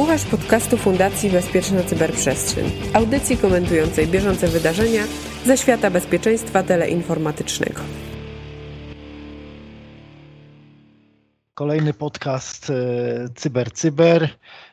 Słuchasz 0.00 0.24
podcastu 0.24 0.76
Fundacji 0.76 1.30
Bezpieczna 1.30 1.82
Cyberprzestrzeń, 1.82 2.64
audycji 2.94 3.36
komentującej 3.36 4.06
bieżące 4.06 4.48
wydarzenia 4.48 5.02
ze 5.44 5.58
świata 5.58 5.90
bezpieczeństwa 5.90 6.62
teleinformatycznego. 6.62 7.80
Kolejny 11.54 11.94
podcast 11.94 12.72
CyberCyber. 13.34 13.72
Cyber. 13.72 14.28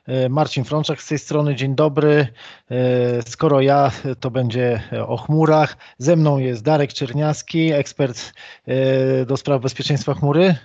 E, 0.06 0.30
Marcin 0.30 0.64
Frączak 0.64 1.02
z 1.02 1.08
tej 1.08 1.20
strony, 1.20 1.56
dzień 1.56 1.76
dobry. 1.76 2.28
E, 2.72 3.22
skoro 3.22 3.62
ja, 3.62 3.92
to 4.20 4.32
będzie 4.32 4.82
o 5.08 5.18
chmurach. 5.18 5.78
Ze 5.98 6.16
mną 6.16 6.38
jest 6.38 6.64
Darek 6.64 6.94
Czerniaski, 6.94 7.72
ekspert 7.72 8.34
e, 8.68 9.26
do 9.26 9.38
spraw 9.38 9.62
bezpieczeństwa 9.62 10.14
chmury. 10.14 10.56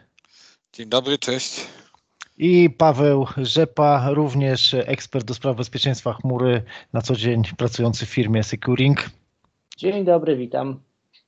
Dzień 0.72 0.88
dobry, 0.88 1.18
cześć. 1.18 1.81
I 2.44 2.70
Paweł 2.70 3.26
Rzepa, 3.36 4.10
również 4.10 4.74
ekspert 4.74 5.26
do 5.26 5.34
spraw 5.34 5.56
bezpieczeństwa 5.56 6.12
chmury, 6.12 6.62
na 6.92 7.02
co 7.02 7.16
dzień 7.16 7.42
pracujący 7.56 8.06
w 8.06 8.08
firmie 8.08 8.42
Securing. 8.42 9.10
Dzień 9.76 10.04
dobry, 10.04 10.36
witam. 10.36 10.80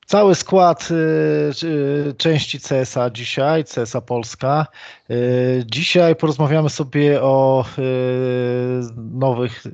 Cały 0.06 0.34
skład 0.34 0.88
y, 0.90 1.66
y, 1.66 2.14
części 2.14 2.60
CSA 2.60 3.10
dzisiaj, 3.10 3.64
CSA 3.64 4.00
Polska. 4.00 4.66
Y, 5.10 5.64
dzisiaj 5.66 6.16
porozmawiamy 6.16 6.70
sobie 6.70 7.22
o 7.22 7.64
nowych 8.96 9.64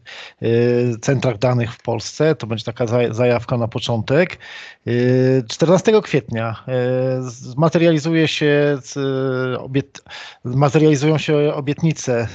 centrach 1.00 1.38
danych 1.38 1.74
w 1.74 1.82
Polsce. 1.82 2.34
To 2.34 2.46
będzie 2.46 2.64
taka 2.64 2.86
zajawka 3.10 3.56
na 3.56 3.68
początek. 3.68 4.38
14 5.48 6.02
kwietnia 6.02 6.64
zmaterializuje 7.20 8.28
się, 8.28 8.78
materializują 10.44 11.18
się 11.18 11.54
obietnice 11.54 12.28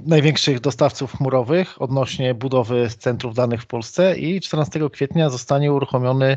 największych 0.00 0.60
dostawców 0.60 1.12
chmurowych 1.12 1.82
odnośnie 1.82 2.34
budowy 2.34 2.88
centrów 2.98 3.34
danych 3.34 3.62
w 3.62 3.66
Polsce 3.66 4.18
i 4.18 4.40
14 4.40 4.80
kwietnia 4.92 5.30
zostanie 5.30 5.72
uruchomiony 5.72 6.26
e, 6.26 6.36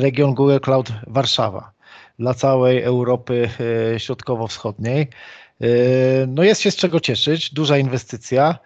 region 0.00 0.34
Google 0.34 0.58
Cloud 0.62 0.92
Warszawa 1.06 1.72
dla 2.18 2.34
całej 2.34 2.82
Europy 2.82 3.48
e, 3.94 4.00
Środkowo-Wschodniej. 4.00 5.08
E, 5.60 5.66
no 6.26 6.42
jest 6.42 6.60
się 6.60 6.70
z 6.70 6.76
czego 6.76 7.00
cieszyć, 7.00 7.54
duża 7.54 7.78
inwestycja 7.78 8.58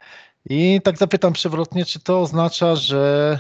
i 0.50 0.80
tak 0.84 0.98
zapytam 0.98 1.32
przewrotnie, 1.32 1.84
czy 1.84 2.00
to 2.00 2.20
oznacza, 2.20 2.76
że 2.76 3.38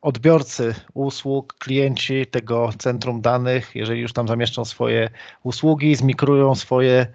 odbiorcy 0.00 0.74
usług, 0.94 1.54
klienci 1.58 2.26
tego 2.26 2.70
centrum 2.78 3.20
danych, 3.20 3.70
jeżeli 3.74 4.00
już 4.00 4.12
tam 4.12 4.28
zamieszczą 4.28 4.64
swoje 4.64 5.10
usługi, 5.42 5.96
zmikrują 5.96 6.54
swoje 6.54 7.06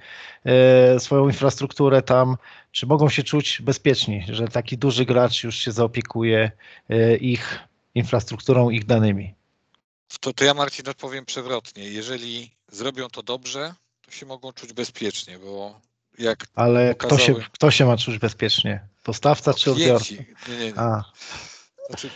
E, 0.45 0.99
swoją 0.99 1.27
infrastrukturę 1.27 2.01
tam, 2.01 2.37
czy 2.71 2.85
mogą 2.85 3.09
się 3.09 3.23
czuć 3.23 3.61
bezpieczni, 3.61 4.25
że 4.29 4.47
taki 4.47 4.77
duży 4.77 5.05
gracz 5.05 5.43
już 5.43 5.55
się 5.55 5.71
zaopiekuje 5.71 6.51
e, 6.89 7.15
ich 7.15 7.59
infrastrukturą, 7.95 8.69
ich 8.69 8.85
danymi? 8.85 9.33
To, 10.19 10.33
to 10.33 10.45
ja 10.45 10.53
Marcin 10.53 10.89
odpowiem 10.89 11.25
przewrotnie. 11.25 11.89
Jeżeli 11.89 12.51
zrobią 12.71 13.09
to 13.09 13.23
dobrze, 13.23 13.73
to 14.01 14.11
się 14.11 14.25
mogą 14.25 14.53
czuć 14.53 14.73
bezpiecznie, 14.73 15.39
bo 15.39 15.81
jak 16.19 16.47
Ale 16.55 16.95
pokazały... 16.95 17.21
kto, 17.21 17.25
się, 17.25 17.49
kto 17.51 17.71
się 17.71 17.85
ma 17.85 17.97
czuć 17.97 18.17
bezpiecznie? 18.17 18.87
Postawca 19.03 19.53
czy 19.53 19.71
odbiorca? 19.71 20.13
Nie, 20.13 20.57
nie, 20.57 20.65
nie. 20.65 20.79
A. 20.79 21.03
Znaczy, 21.91 22.09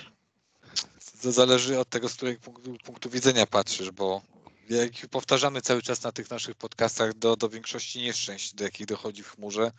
to 1.21 1.31
zależy 1.31 1.79
od 1.79 1.89
tego, 1.89 2.09
z 2.09 2.13
którego 2.13 2.39
punktu, 2.39 2.75
punktu 2.83 3.09
widzenia 3.09 3.45
patrzysz, 3.45 3.91
bo 3.91 4.21
jak 4.69 4.91
powtarzamy 5.11 5.61
cały 5.61 5.81
czas 5.81 6.03
na 6.03 6.11
tych 6.11 6.29
naszych 6.29 6.55
podcastach, 6.55 7.13
do, 7.13 7.35
do 7.35 7.49
większości 7.49 8.01
nieszczęść, 8.01 8.53
do 8.53 8.63
jakich 8.63 8.85
dochodzi 8.85 9.23
w 9.23 9.29
chmurze, 9.29 9.71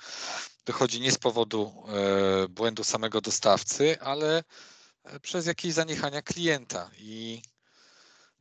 dochodzi 0.67 1.01
nie 1.01 1.13
z 1.13 1.19
powodu 1.19 1.73
e, 1.89 2.49
błędu 2.49 2.85
samego 2.85 3.21
dostawcy, 3.21 4.01
ale 4.01 4.45
e, 5.05 5.21
przez 5.21 5.47
jakieś 5.47 5.73
zaniechania 5.73 6.23
klienta. 6.23 6.91
I 6.99 7.43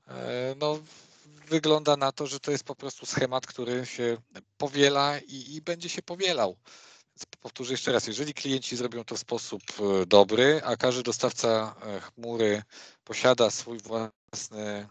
e, 0.08 0.56
no, 0.60 0.80
wygląda 1.48 1.98
na 1.98 2.12
to, 2.12 2.28
że 2.28 2.40
to 2.40 2.52
jest 2.52 2.64
po 2.64 2.76
prostu 2.76 3.06
schemat, 3.06 3.48
który 3.48 3.86
się 3.86 4.18
powiela 4.58 5.20
i, 5.20 5.56
i 5.56 5.62
będzie 5.62 5.90
się 5.90 6.02
powielał. 6.02 6.58
Powtórzę 7.42 7.74
jeszcze 7.74 7.92
raz, 7.92 8.08
jeżeli 8.08 8.34
klienci 8.34 8.76
zrobią 8.76 9.04
to 9.04 9.16
w 9.16 9.20
sposób 9.20 9.62
e, 9.80 10.06
dobry, 10.06 10.62
a 10.64 10.76
każdy 10.78 11.04
dostawca 11.04 11.76
e, 11.82 12.02
chmury 12.02 12.64
posiada 13.04 13.52
swój 13.52 13.78
własny 13.80 14.88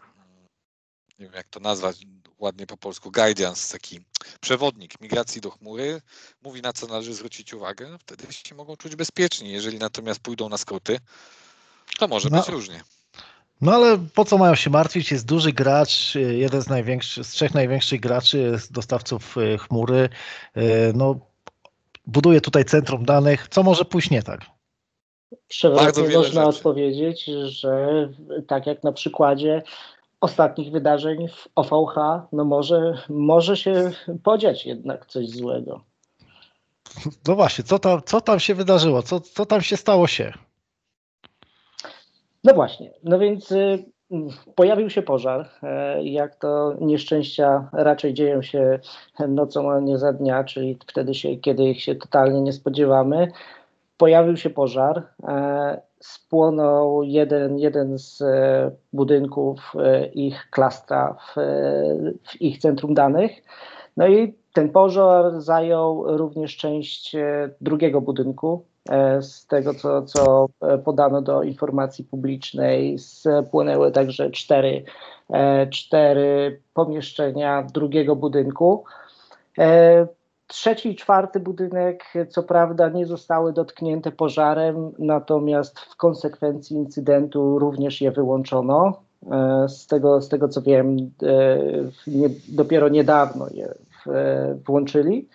nie 1.19 1.25
wiem 1.25 1.33
jak 1.33 1.47
to 1.47 1.59
nazwać 1.59 1.97
ładnie 2.39 2.67
po 2.67 2.77
polsku, 2.77 3.11
guidance, 3.11 3.73
taki 3.73 3.99
przewodnik 4.41 5.01
migracji 5.01 5.41
do 5.41 5.51
chmury, 5.51 6.01
mówi 6.41 6.61
na 6.61 6.73
co 6.73 6.87
należy 6.87 7.13
zwrócić 7.13 7.53
uwagę, 7.53 7.97
wtedy 7.99 8.33
się 8.33 8.55
mogą 8.55 8.75
czuć 8.75 8.95
bezpiecznie. 8.95 9.51
Jeżeli 9.51 9.79
natomiast 9.79 10.19
pójdą 10.19 10.49
na 10.49 10.57
skróty, 10.57 10.99
to 11.99 12.07
może 12.07 12.29
no. 12.29 12.37
być 12.37 12.49
różnie. 12.49 12.83
No 13.61 13.73
ale 13.73 13.97
po 13.97 14.25
co 14.25 14.37
mają 14.37 14.55
się 14.55 14.69
martwić? 14.69 15.11
Jest 15.11 15.25
duży 15.25 15.53
gracz, 15.53 16.15
jeden 16.15 16.61
z 16.61 16.67
największych, 16.67 17.25
z 17.25 17.29
trzech 17.29 17.53
największych 17.53 17.99
graczy, 17.99 18.59
dostawców 18.71 19.37
e, 19.37 19.57
chmury. 19.57 20.09
E, 20.53 20.93
no, 20.93 21.19
buduje 22.07 22.41
tutaj 22.41 22.65
centrum 22.65 23.05
danych. 23.05 23.47
Co 23.47 23.63
może 23.63 23.85
pójść 23.85 24.09
nie 24.09 24.23
tak? 24.23 24.41
Przewrotnie 25.47 26.03
można 26.03 26.45
rzeczy. 26.45 26.57
odpowiedzieć, 26.57 27.25
że 27.43 28.09
tak 28.47 28.67
jak 28.67 28.83
na 28.83 28.91
przykładzie 28.91 29.63
ostatnich 30.21 30.71
wydarzeń 30.71 31.27
w 31.27 31.47
OVH, 31.55 31.95
no 32.31 32.45
może, 32.45 32.97
może 33.09 33.57
się 33.57 33.91
podziać 34.23 34.65
jednak 34.65 35.05
coś 35.05 35.29
złego. 35.29 35.83
No 37.27 37.35
właśnie, 37.35 37.63
co 37.63 37.79
tam, 37.79 38.01
co 38.05 38.21
tam 38.21 38.39
się 38.39 38.55
wydarzyło? 38.55 39.03
Co, 39.03 39.19
co 39.19 39.45
tam 39.45 39.61
się 39.61 39.77
stało 39.77 40.07
się? 40.07 40.33
No 42.43 42.53
właśnie, 42.53 42.93
no 43.03 43.19
więc 43.19 43.51
y, 43.51 43.85
pojawił 44.55 44.89
się 44.89 45.01
pożar. 45.01 45.49
E, 45.63 46.03
jak 46.03 46.35
to 46.35 46.75
nieszczęścia 46.81 47.69
raczej 47.73 48.13
dzieją 48.13 48.41
się 48.41 48.79
nocą, 49.27 49.71
a 49.71 49.79
nie 49.79 49.97
za 49.97 50.13
dnia, 50.13 50.43
czyli 50.43 50.77
wtedy, 50.87 51.13
się, 51.13 51.35
kiedy 51.35 51.63
ich 51.63 51.81
się 51.81 51.95
totalnie 51.95 52.41
nie 52.41 52.53
spodziewamy. 52.53 53.31
Pojawił 53.97 54.37
się 54.37 54.49
pożar. 54.49 55.03
E, 55.23 55.81
spłonął 55.99 57.03
jeden, 57.03 57.59
jeden 57.59 57.97
z 57.97 58.21
e, 58.21 58.71
budynków 58.93 59.73
ich 60.13 60.47
klastra 60.51 61.17
w, 61.19 61.35
w 62.23 62.41
ich 62.41 62.57
centrum 62.57 62.93
danych. 62.93 63.31
No 63.97 64.07
i 64.07 64.33
ten 64.53 64.69
pożar 64.69 65.41
zajął 65.41 66.17
również 66.17 66.57
część 66.57 67.15
drugiego 67.61 68.01
budynku. 68.01 68.65
Z 69.21 69.47
tego, 69.47 69.73
co, 69.73 70.01
co 70.01 70.49
podano 70.85 71.21
do 71.21 71.43
informacji 71.43 72.03
publicznej, 72.03 72.99
spłonęły 72.99 73.91
także 73.91 74.31
cztery, 74.31 74.83
cztery 75.69 76.61
pomieszczenia 76.73 77.63
drugiego 77.73 78.15
budynku. 78.15 78.83
Trzeci 80.47 80.89
i 80.89 80.95
czwarty 80.95 81.39
budynek, 81.39 82.03
co 82.29 82.43
prawda, 82.43 82.89
nie 82.89 83.05
zostały 83.05 83.53
dotknięte 83.53 84.11
pożarem, 84.11 84.91
natomiast 84.99 85.79
w 85.79 85.95
konsekwencji 85.95 86.75
incydentu 86.75 87.59
również 87.59 88.01
je 88.01 88.11
wyłączono. 88.11 89.01
E, 89.31 89.69
z 89.69 89.87
tego, 89.87 90.21
z 90.21 90.29
tego 90.29 90.47
co 90.47 90.61
wiem, 90.61 90.97
e, 91.23 91.57
dopiero 92.47 92.89
niedawno 92.89 93.47
je 93.53 93.73
włączyli. 94.65 95.29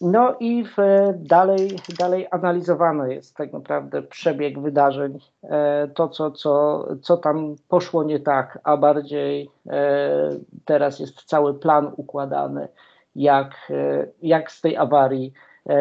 No 0.00 0.36
i 0.40 0.64
w, 0.64 0.76
dalej, 1.16 1.78
dalej 1.98 2.26
analizowano 2.30 3.06
jest 3.06 3.36
tak 3.36 3.52
naprawdę 3.52 4.02
przebieg 4.02 4.60
wydarzeń, 4.60 5.18
e, 5.42 5.88
to 5.88 6.08
co, 6.08 6.30
co, 6.30 6.86
co 7.02 7.16
tam 7.16 7.56
poszło 7.68 8.04
nie 8.04 8.20
tak, 8.20 8.58
a 8.64 8.76
bardziej 8.76 9.50
e, 9.70 10.30
teraz 10.64 10.98
jest 11.00 11.24
cały 11.24 11.54
plan 11.54 11.92
układany, 11.96 12.68
jak, 13.16 13.50
e, 13.70 14.06
jak 14.22 14.52
z 14.52 14.60
tej 14.60 14.76
awarii 14.76 15.32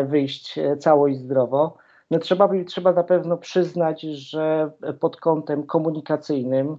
wyjść 0.03 0.59
cało 0.79 1.07
i 1.07 1.15
zdrowo. 1.15 1.77
No 2.11 2.19
trzeba, 2.19 2.49
trzeba 2.67 2.91
na 2.91 3.03
pewno 3.03 3.37
przyznać, 3.37 4.01
że 4.01 4.71
pod 4.99 5.17
kątem 5.17 5.63
komunikacyjnym 5.63 6.77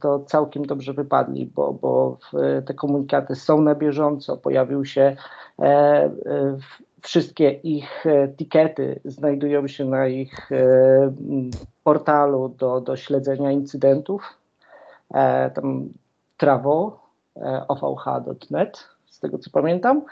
to 0.00 0.20
całkiem 0.20 0.66
dobrze 0.66 0.92
wypadli, 0.92 1.46
bo, 1.46 1.72
bo 1.72 2.18
te 2.66 2.74
komunikaty 2.74 3.34
są 3.34 3.62
na 3.62 3.74
bieżąco. 3.74 4.36
Pojawił 4.36 4.84
się 4.84 5.16
E, 5.58 5.64
e, 5.66 6.10
wszystkie 7.02 7.50
ich 7.50 8.06
e, 8.06 8.28
tikety 8.28 9.00
znajdują 9.04 9.68
się 9.68 9.84
na 9.84 10.06
ich 10.06 10.50
portalu 11.84 12.48
do, 12.48 12.80
do 12.80 12.96
śledzenia 12.96 13.50
incydentów. 13.50 14.38
Tam 15.54 15.88
trawo 16.36 17.00
ovh.net, 17.68 18.88
z 19.06 19.20
tego 19.20 19.38
co 19.38 19.50
pamiętam. 19.50 20.02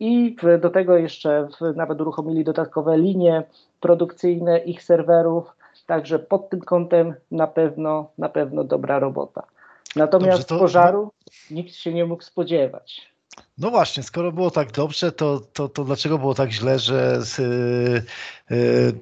I 0.00 0.36
do 0.60 0.70
tego 0.70 0.96
jeszcze 0.96 1.48
nawet 1.76 2.00
uruchomili 2.00 2.44
dodatkowe 2.44 2.98
linie 2.98 3.42
produkcyjne 3.80 4.58
ich 4.58 4.82
serwerów. 4.82 5.56
Także 5.86 6.18
pod 6.18 6.50
tym 6.50 6.60
kątem 6.60 7.14
na 7.30 7.46
pewno, 7.46 8.10
na 8.18 8.28
pewno 8.28 8.64
dobra 8.64 8.98
robota. 8.98 9.42
Natomiast 9.96 10.38
Dobrze, 10.38 10.44
to... 10.44 10.58
pożaru 10.58 11.10
nikt 11.50 11.74
się 11.74 11.94
nie 11.94 12.04
mógł 12.04 12.22
spodziewać. 12.22 13.12
No 13.60 13.70
właśnie, 13.70 14.02
skoro 14.02 14.32
było 14.32 14.50
tak 14.50 14.72
dobrze, 14.72 15.12
to, 15.12 15.40
to, 15.52 15.68
to 15.68 15.84
dlaczego 15.84 16.18
było 16.18 16.34
tak 16.34 16.52
źle, 16.52 16.78
że 16.78 17.22
z, 17.22 17.38
y, 17.38 18.04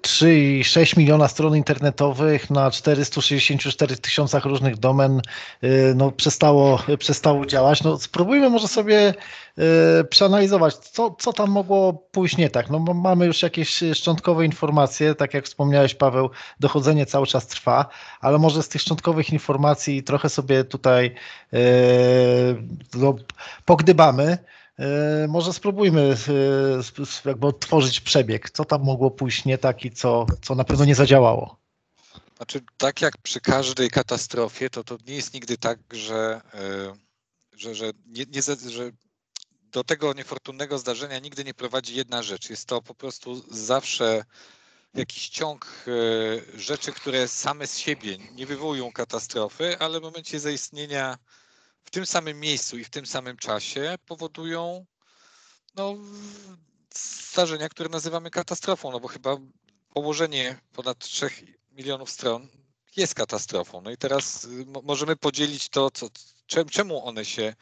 3,6 0.03 0.97
y, 0.97 1.01
miliona 1.01 1.29
stron 1.29 1.57
internetowych 1.57 2.51
na 2.51 2.71
464 2.71 3.97
tysiącach 3.97 4.45
różnych 4.45 4.79
domen 4.79 5.21
y, 5.65 5.93
no, 5.97 6.13
przestało, 6.13 6.83
przestało 6.99 7.47
działać? 7.47 7.83
No, 7.83 7.99
spróbujmy 7.99 8.51
może 8.51 8.69
sobie 8.69 9.15
y, 10.01 10.05
przeanalizować, 10.05 10.75
co, 10.75 11.17
co 11.19 11.33
tam 11.33 11.51
mogło 11.51 11.93
pójść 11.93 12.37
nie 12.37 12.51
tak. 12.51 12.71
No, 12.71 12.79
mamy 12.79 13.27
już 13.27 13.43
jakieś 13.43 13.81
szczątkowe 13.95 14.45
informacje, 14.45 15.15
tak 15.15 15.35
jak 15.35 15.45
wspomniałeś 15.45 15.95
Paweł, 15.95 16.31
dochodzenie 16.61 17.07
cały 17.07 17.27
czas 17.27 17.47
trwa, 17.47 17.87
ale 18.21 18.39
może 18.39 18.63
z 18.63 18.69
tych 18.69 18.81
szczątkowych 18.81 19.31
informacji 19.31 20.03
trochę 20.03 20.29
sobie 20.29 20.65
tutaj 20.65 21.15
y, 21.55 21.59
no, 22.95 23.15
pogdybamy. 23.65 24.39
E, 24.79 25.29
może 25.29 25.53
spróbujmy 25.53 26.17
e, 26.29 27.29
jakby 27.29 27.47
odtworzyć 27.47 28.01
przebieg. 28.01 28.51
Co 28.51 28.65
tam 28.65 28.85
mogło 28.85 29.11
pójść 29.11 29.45
nie 29.45 29.59
tak 29.59 29.85
i 29.85 29.91
co, 29.91 30.27
co 30.43 30.55
na 30.55 30.65
pewno 30.65 30.85
nie 30.85 30.95
zadziałało? 30.95 31.57
Znaczy, 32.37 32.61
tak 32.77 33.01
jak 33.01 33.19
przy 33.19 33.41
każdej 33.41 33.91
katastrofie, 33.91 34.71
to 34.71 34.85
to 34.85 34.99
nie 35.07 35.15
jest 35.15 35.35
nigdy 35.35 35.59
tak, 35.59 35.79
że, 35.93 36.41
e, 36.55 36.95
że, 37.57 37.75
że, 37.75 37.93
nie, 38.07 38.25
nie, 38.25 38.43
że 38.71 38.91
do 39.63 39.85
tego 39.85 40.13
niefortunnego 40.13 40.79
zdarzenia 40.79 41.19
nigdy 41.19 41.45
nie 41.45 41.55
prowadzi 41.55 41.97
jedna 41.97 42.23
rzecz. 42.23 42.51
Jest 42.51 42.69
to 42.69 42.83
po 42.83 42.95
prostu 42.95 43.43
zawsze 43.51 44.25
jakiś 44.95 45.29
ciąg 45.29 45.85
rzeczy, 46.55 46.93
które 46.93 47.29
same 47.29 47.67
z 47.67 47.79
siebie 47.79 48.19
nie 48.35 48.47
wywołują 48.47 48.93
katastrofy, 48.93 49.79
ale 49.79 50.01
w 50.01 50.03
momencie 50.03 50.41
zaistnienia 50.41 51.19
w 51.89 51.91
tym 51.91 52.07
samym 52.07 52.41
miejscu 52.41 52.79
i 52.79 52.85
w 52.85 52.91
tym 52.91 53.07
samym 53.07 53.37
czasie 53.37 53.99
powodują 54.07 54.87
no, 55.75 55.97
zdarzenia, 57.33 57.69
które 57.69 57.89
nazywamy 57.89 58.31
katastrofą, 58.31 58.91
no 58.91 59.01
bo 59.01 59.09
chyba 59.09 59.37
położenie 59.95 60.61
ponad 60.73 60.99
3 60.99 61.31
milionów 61.73 62.11
stron 62.11 62.49
jest 62.97 63.15
katastrofą. 63.15 63.81
No 63.81 63.91
i 63.91 63.97
teraz 63.97 64.45
y, 64.45 64.67
możemy 64.83 65.17
podzielić 65.17 65.69
to, 65.69 65.91
co, 65.91 66.09
czemu 66.71 67.07
one 67.07 67.25
się 67.25 67.55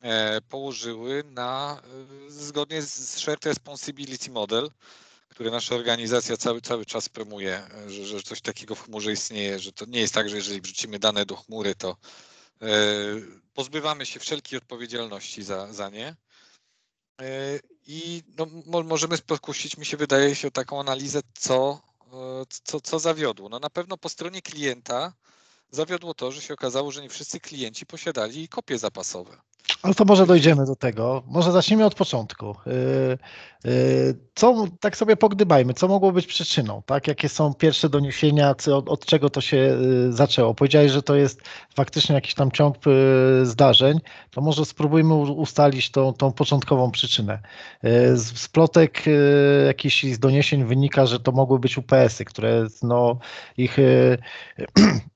e, 0.00 0.40
położyły 0.40 1.24
na 1.24 1.82
y, 2.28 2.32
zgodnie 2.32 2.82
z 2.82 3.18
Shared 3.18 3.46
Responsibility 3.46 4.30
Model, 4.30 4.70
który 5.28 5.50
nasza 5.50 5.74
organizacja 5.74 6.36
cały, 6.36 6.60
cały 6.60 6.86
czas 6.86 7.08
promuje, 7.08 7.62
że, 7.86 8.04
że 8.06 8.22
coś 8.22 8.40
takiego 8.40 8.74
w 8.74 8.84
chmurze 8.84 9.12
istnieje, 9.12 9.58
że 9.58 9.72
to 9.72 9.84
nie 9.84 10.00
jest 10.00 10.14
tak, 10.14 10.28
że 10.28 10.36
jeżeli 10.36 10.60
wrzucimy 10.60 10.98
dane 10.98 11.26
do 11.26 11.36
chmury, 11.36 11.74
to 11.74 11.96
E, 12.62 12.68
pozbywamy 13.56 14.06
się 14.06 14.20
wszelkiej 14.20 14.58
odpowiedzialności 14.58 15.42
za, 15.42 15.72
za 15.72 15.90
nie. 15.90 16.16
E, 17.20 17.60
I 17.86 18.22
no, 18.36 18.46
możemy 18.82 19.18
pokusić, 19.18 19.76
mi 19.76 19.86
się 19.86 19.96
wydaje 19.96 20.34
się, 20.34 20.48
o 20.48 20.50
taką 20.50 20.80
analizę, 20.80 21.20
co, 21.38 21.80
e, 22.12 22.44
co, 22.64 22.80
co 22.80 22.98
zawiodło. 22.98 23.48
No 23.48 23.58
na 23.58 23.70
pewno 23.70 23.96
po 23.96 24.08
stronie 24.08 24.42
klienta 24.42 25.12
zawiodło 25.70 26.14
to, 26.14 26.32
że 26.32 26.40
się 26.40 26.54
okazało, 26.54 26.90
że 26.90 27.02
nie 27.02 27.08
wszyscy 27.08 27.40
klienci 27.40 27.86
posiadali 27.86 28.48
kopie 28.48 28.78
zapasowe. 28.78 29.36
Ale 29.82 29.94
to 29.94 30.04
może 30.04 30.26
dojdziemy 30.26 30.66
do 30.66 30.76
tego. 30.76 31.22
Może 31.26 31.52
zacznijmy 31.52 31.84
od 31.84 31.94
początku. 31.94 32.50
Y, 32.66 33.70
y, 33.70 34.18
co, 34.34 34.66
tak 34.80 34.96
sobie 34.96 35.16
pogdybajmy, 35.16 35.74
co 35.74 35.88
mogło 35.88 36.12
być 36.12 36.26
przyczyną, 36.26 36.82
tak? 36.86 37.08
Jakie 37.08 37.28
są 37.28 37.54
pierwsze 37.54 37.88
doniesienia, 37.88 38.50
od, 38.50 38.88
od 38.88 39.06
czego 39.06 39.30
to 39.30 39.40
się 39.40 39.56
y, 39.56 40.12
zaczęło? 40.12 40.54
Powiedziałeś, 40.54 40.92
że 40.92 41.02
to 41.02 41.14
jest 41.14 41.40
faktycznie 41.74 42.14
jakiś 42.14 42.34
tam 42.34 42.50
ciąg 42.50 42.76
zdarzeń, 43.42 44.00
to 44.30 44.40
może 44.40 44.64
spróbujmy 44.64 45.14
ustalić 45.14 45.90
tą, 45.90 46.12
tą 46.12 46.32
początkową 46.32 46.90
przyczynę. 46.90 47.38
Z, 48.14 48.38
z 48.38 48.48
plotek 48.48 49.04
jakichś 49.66 50.04
z 50.04 50.18
doniesień 50.18 50.64
wynika, 50.64 51.06
że 51.06 51.20
to 51.20 51.32
mogły 51.32 51.58
być 51.58 51.78
UPS-y, 51.78 52.24
które 52.24 52.66
no, 52.82 53.18
ich 53.56 53.76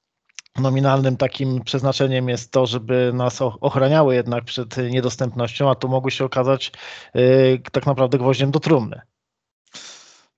nominalnym 0.59 1.17
takim 1.17 1.65
przeznaczeniem 1.65 2.29
jest 2.29 2.51
to, 2.51 2.67
żeby 2.67 3.13
nas 3.15 3.39
ochraniały 3.41 4.15
jednak 4.15 4.45
przed 4.45 4.77
niedostępnością, 4.77 5.71
a 5.71 5.75
tu 5.75 5.89
mogły 5.89 6.11
się 6.11 6.25
okazać 6.25 6.73
y, 7.17 7.63
tak 7.73 7.87
naprawdę 7.87 8.19
gwoździem 8.19 8.51
do 8.51 8.61
trumny. 8.61 9.01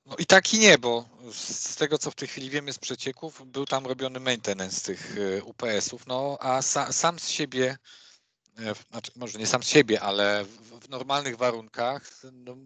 No 0.07 0.17
i 0.19 0.27
tak 0.27 0.55
i 0.55 0.59
nie, 0.59 0.79
bo 0.79 1.05
z 1.33 1.77
tego 1.77 1.99
co 1.99 2.11
w 2.11 2.15
tej 2.15 2.29
chwili 2.29 2.51
wiemy 2.51 2.73
z 2.73 2.79
przecieków, 2.79 3.43
był 3.47 3.67
tam 3.67 3.87
robiony 3.87 4.21
maintenance 4.21 4.81
tych 4.81 5.17
y, 5.17 5.43
UPS-ów, 5.45 6.07
no 6.07 6.37
a 6.41 6.63
sa, 6.63 6.93
sam 6.93 7.19
z 7.19 7.29
siebie, 7.29 7.77
e, 8.59 8.75
znaczy 8.91 9.13
może 9.17 9.39
nie 9.39 9.47
sam 9.47 9.63
z 9.63 9.69
siebie, 9.69 10.01
ale 10.01 10.45
w, 10.45 10.87
w 10.87 10.89
normalnych 10.89 11.37
warunkach 11.37 12.23
no, 12.33 12.57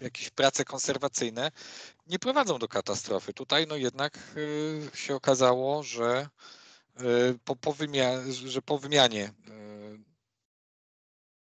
jakieś 0.00 0.30
prace 0.30 0.64
konserwacyjne 0.64 1.50
nie 2.06 2.18
prowadzą 2.18 2.58
do 2.58 2.68
katastrofy. 2.68 3.32
Tutaj 3.32 3.66
no 3.66 3.76
jednak 3.76 4.18
y, 4.36 4.90
się 4.94 5.14
okazało, 5.14 5.82
że 5.82 6.28
po, 7.44 7.56
po 7.56 7.72
wymianie, 7.72 8.32
że 8.32 8.62
po 8.62 8.78
wymianie 8.78 9.32
y, 9.48 9.98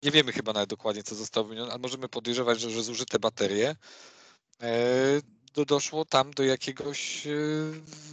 nie 0.02 0.10
wiemy 0.10 0.32
chyba 0.32 0.52
nawet 0.52 0.70
dokładnie, 0.70 1.02
co 1.02 1.14
zostało 1.14 1.46
wymienione, 1.46 1.72
ale 1.72 1.80
możemy 1.80 2.08
podejrzewać, 2.08 2.60
że, 2.60 2.70
że 2.70 2.82
zużyte 2.82 3.18
baterie 3.18 3.76
do, 5.54 5.64
doszło 5.64 6.04
tam 6.04 6.30
do 6.30 6.44
jakiegoś 6.44 7.26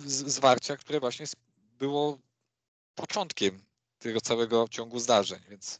zwarcia, 0.05 0.77
które 0.77 0.99
właśnie 0.99 1.25
było 1.79 2.19
początkiem 2.95 3.65
tego 3.99 4.21
całego 4.21 4.67
ciągu 4.67 4.99
zdarzeń, 4.99 5.39
więc 5.49 5.79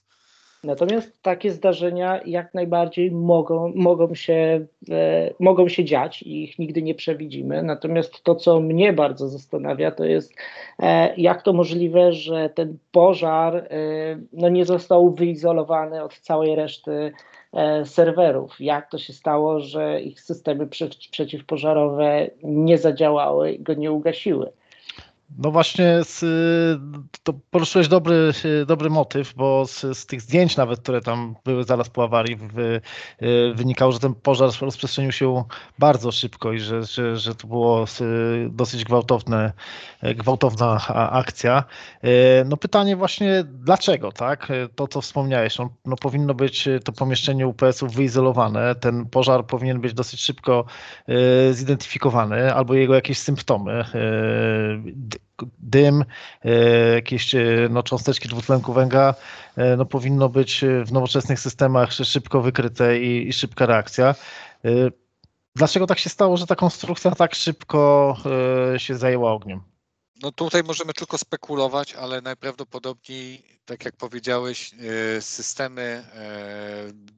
Natomiast 0.64 1.22
takie 1.22 1.52
zdarzenia 1.52 2.22
jak 2.26 2.54
najbardziej 2.54 3.12
mogą, 3.12 3.74
mogą, 3.76 4.16
się, 4.16 4.66
e, 4.92 5.34
mogą 5.40 5.68
się 5.68 5.86
dziać 5.86 6.24
i 6.24 6.44
ich 6.44 6.60
nigdy 6.60 6.82
nie 6.82 6.96
przewidzimy. 6.96 7.64
Natomiast 7.64 8.24
to, 8.24 8.36
co 8.36 8.60
mnie 8.60 8.94
bardzo 8.94 9.28
zastanawia, 9.28 9.92
to 9.92 10.06
jest, 10.06 10.34
e, 10.80 11.16
jak 11.16 11.42
to 11.42 11.54
możliwe, 11.54 12.14
że 12.14 12.50
ten 12.50 12.78
pożar 12.92 13.56
e, 13.56 13.68
no, 14.34 14.50
nie 14.50 14.66
został 14.66 15.14
wyizolowany 15.14 16.04
od 16.04 16.20
całej 16.20 16.56
reszty 16.56 17.12
e, 17.54 17.86
serwerów. 17.86 18.56
Jak 18.60 18.92
to 18.92 18.98
się 18.98 19.14
stało, 19.14 19.60
że 19.60 20.02
ich 20.02 20.22
systemy 20.22 20.68
przeciwpożarowe 21.12 22.30
nie 22.44 22.78
zadziałały 22.78 23.52
i 23.52 23.60
go 23.60 23.74
nie 23.74 23.92
ugasiły? 23.92 24.52
No 25.38 25.52
właśnie, 25.52 26.04
z, 26.04 26.20
to 27.24 27.34
poruszyłeś 27.52 27.88
dobry, 27.88 28.34
dobry 28.68 28.90
motyw, 28.90 29.34
bo 29.34 29.66
z, 29.66 29.98
z, 29.98 30.06
tych 30.06 30.22
zdjęć 30.22 30.58
nawet, 30.58 30.80
które 30.80 31.02
tam 31.02 31.36
były 31.46 31.64
zaraz 31.64 31.90
po 31.90 32.04
awarii, 32.04 32.36
w, 32.36 32.80
wynikało, 33.56 33.92
że 33.92 34.00
ten 34.00 34.16
pożar 34.16 34.50
rozprzestrzenił 34.62 35.12
się 35.12 35.44
bardzo 35.80 36.12
szybko 36.12 36.54
i 36.54 36.60
że, 36.60 36.84
że, 36.84 37.18
że 37.18 37.36
to 37.36 37.48
było 37.48 37.86
dosyć 38.50 38.84
gwałtowne, 38.86 39.54
gwałtowna 40.16 40.88
akcja. 41.12 41.64
No 42.46 42.58
pytanie 42.58 42.96
właśnie, 42.96 43.44
dlaczego, 43.44 44.12
tak? 44.12 44.52
To, 44.76 44.88
co 44.88 45.02
wspomniałeś, 45.02 45.58
no, 45.58 45.70
no 45.86 45.96
powinno 45.96 46.34
być 46.34 46.70
to 46.84 46.92
pomieszczenie 46.92 47.48
UPS-ów 47.48 47.94
wyizolowane, 47.94 48.76
ten 48.76 49.06
pożar 49.06 49.46
powinien 49.46 49.82
być 49.82 49.94
dosyć 49.94 50.22
szybko 50.22 50.66
zidentyfikowany, 51.52 52.54
albo 52.54 52.74
jego 52.74 52.96
jakieś 52.96 53.18
symptomy 53.18 53.86
dym, 55.60 56.06
e, 56.46 56.94
jakieś 56.94 57.36
e, 57.36 57.68
no, 57.70 57.84
cząsteczki 57.84 58.30
dwutlenku 58.30 58.74
węgla 58.74 59.16
e, 59.56 59.78
no, 59.78 59.86
powinno 59.86 60.30
być 60.30 60.66
w 60.86 60.92
nowoczesnych 60.92 61.40
systemach 61.40 61.92
szybko 61.92 62.42
wykryte 62.42 63.00
i, 63.00 63.28
i 63.28 63.34
szybka 63.34 63.66
reakcja. 63.66 64.16
Dlaczego 65.56 65.88
tak 65.88 66.00
się 66.00 66.10
stało, 66.10 66.38
że 66.38 66.48
ta 66.48 66.56
konstrukcja 66.56 67.12
tak 67.12 67.36
szybko 67.36 68.18
się 68.78 68.96
zajęła 68.96 69.32
ogniem? 69.32 69.62
No 70.22 70.32
tutaj 70.32 70.64
możemy 70.64 70.94
tylko 70.94 71.18
spekulować, 71.18 71.94
ale 71.94 72.22
najprawdopodobniej, 72.22 73.44
tak 73.66 73.86
jak 73.86 73.96
powiedziałeś, 73.96 74.72
systemy 75.20 76.04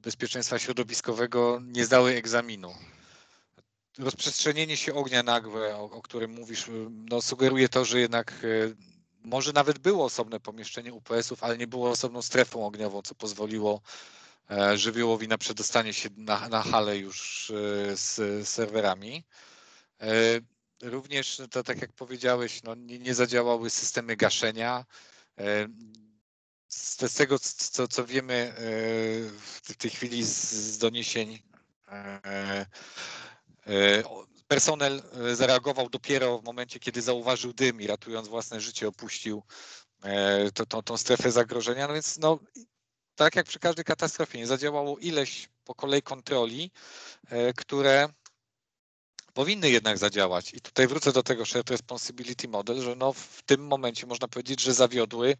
bezpieczeństwa 0.02 0.58
środowiskowego 0.58 1.60
nie 1.62 1.84
zdały 1.84 2.10
egzaminu 2.14 2.70
rozprzestrzenienie 3.98 4.76
się 4.76 4.94
ognia 4.94 5.22
nagłe, 5.22 5.76
o, 5.76 5.84
o 5.84 6.02
którym 6.02 6.30
mówisz, 6.30 6.64
no, 6.90 7.22
sugeruje 7.22 7.68
to, 7.68 7.84
że 7.84 8.00
jednak 8.00 8.32
e, 8.32 8.74
może 9.22 9.52
nawet 9.52 9.78
było 9.78 10.04
osobne 10.04 10.40
pomieszczenie 10.40 10.94
UPS-ów, 10.94 11.42
ale 11.42 11.58
nie 11.58 11.66
było 11.66 11.90
osobną 11.90 12.22
strefą 12.22 12.66
ogniową, 12.66 13.02
co 13.02 13.14
pozwoliło 13.14 13.80
e, 14.50 14.78
żywiołowi 14.78 15.28
na 15.28 15.38
przedostanie 15.38 15.92
się 15.92 16.08
na, 16.16 16.48
na 16.48 16.62
halę 16.62 16.98
już 16.98 17.50
e, 17.50 17.96
z 17.96 18.48
serwerami. 18.48 19.24
Również, 20.82 21.42
to 21.50 21.62
tak 21.62 21.80
jak 21.80 21.92
powiedziałeś, 21.92 22.62
no, 22.62 22.74
nie, 22.74 22.98
nie 22.98 23.14
zadziałały 23.14 23.70
systemy 23.70 24.16
gaszenia. 24.16 24.84
Z, 26.68 27.12
z 27.12 27.14
tego, 27.14 27.38
co, 27.38 27.88
co 27.88 28.06
wiemy 28.06 28.54
w 29.62 29.76
tej 29.78 29.90
chwili 29.90 30.24
z, 30.24 30.52
z 30.52 30.78
doniesień 30.78 31.38
E, 31.94 32.66
personel 34.48 35.02
e, 35.30 35.36
zareagował 35.36 35.88
dopiero 35.88 36.38
w 36.38 36.44
momencie, 36.44 36.80
kiedy 36.80 37.02
zauważył 37.02 37.52
dym 37.52 37.80
i 37.80 37.86
ratując 37.86 38.28
własne 38.28 38.60
życie 38.60 38.88
opuścił 38.88 39.42
to, 40.54 40.66
tą, 40.66 40.82
tą 40.82 40.96
strefę 40.96 41.32
zagrożenia. 41.32 41.88
No 41.88 41.94
więc 41.94 42.18
no, 42.18 42.38
tak 43.14 43.36
jak 43.36 43.46
przy 43.46 43.58
każdej 43.58 43.84
katastrofie, 43.84 44.38
nie 44.38 44.46
zadziałało 44.46 44.98
ileś 44.98 45.48
po 45.64 45.74
kolei 45.74 46.02
kontroli, 46.02 46.70
które 47.56 48.08
powinny 49.34 49.70
jednak 49.70 49.98
zadziałać. 49.98 50.54
I 50.54 50.60
tutaj 50.60 50.86
wrócę 50.86 51.12
do 51.12 51.22
tego 51.22 51.46
Shared 51.46 51.70
Responsibility 51.70 52.48
Model, 52.48 52.82
że 52.82 52.96
no 52.96 53.12
w 53.12 53.42
tym 53.42 53.66
momencie 53.66 54.06
można 54.06 54.28
powiedzieć, 54.28 54.60
że 54.60 54.74
zawiodły, 54.74 55.36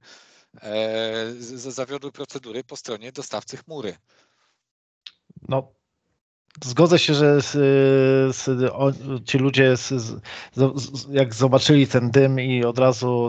e, 0.62 1.32
zawiodły 1.56 2.12
procedury 2.12 2.64
po 2.64 2.76
stronie 2.76 3.12
dostawcy 3.12 3.56
chmury. 3.56 3.96
No, 5.48 5.72
Zgodzę 6.62 6.98
się, 6.98 7.14
że 7.14 7.42
z, 7.42 7.52
z, 8.36 8.70
o, 8.72 8.92
ci 9.24 9.38
ludzie, 9.38 9.76
z, 9.76 10.20
jak 11.10 11.34
zobaczyli 11.34 11.86
ten 11.86 12.10
dym 12.10 12.40
i 12.40 12.64
od 12.64 12.78
razu 12.78 13.28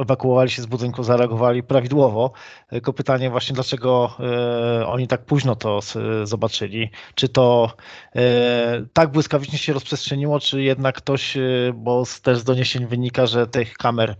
ewakuowali 0.00 0.50
się 0.50 0.62
z 0.62 0.66
budynku, 0.66 1.02
zareagowali 1.02 1.62
prawidłowo. 1.62 2.32
Tylko 2.68 2.92
pytanie 2.92 3.30
właśnie, 3.30 3.54
dlaczego 3.54 4.16
e, 4.20 4.86
oni 4.86 5.08
tak 5.08 5.24
późno 5.24 5.56
to 5.56 5.80
zobaczyli? 6.24 6.90
Czy 7.14 7.28
to 7.28 7.72
e, 8.16 8.86
tak 8.92 9.12
błyskawicznie 9.12 9.58
się 9.58 9.72
rozprzestrzeniło, 9.72 10.40
czy 10.40 10.62
jednak 10.62 10.96
ktoś, 10.96 11.36
e, 11.36 11.40
bo 11.74 12.04
też 12.22 12.38
z 12.38 12.44
doniesień 12.44 12.86
wynika, 12.86 13.26
że 13.26 13.46
tych 13.46 13.74
kamer 13.74 14.10
e, 14.10 14.16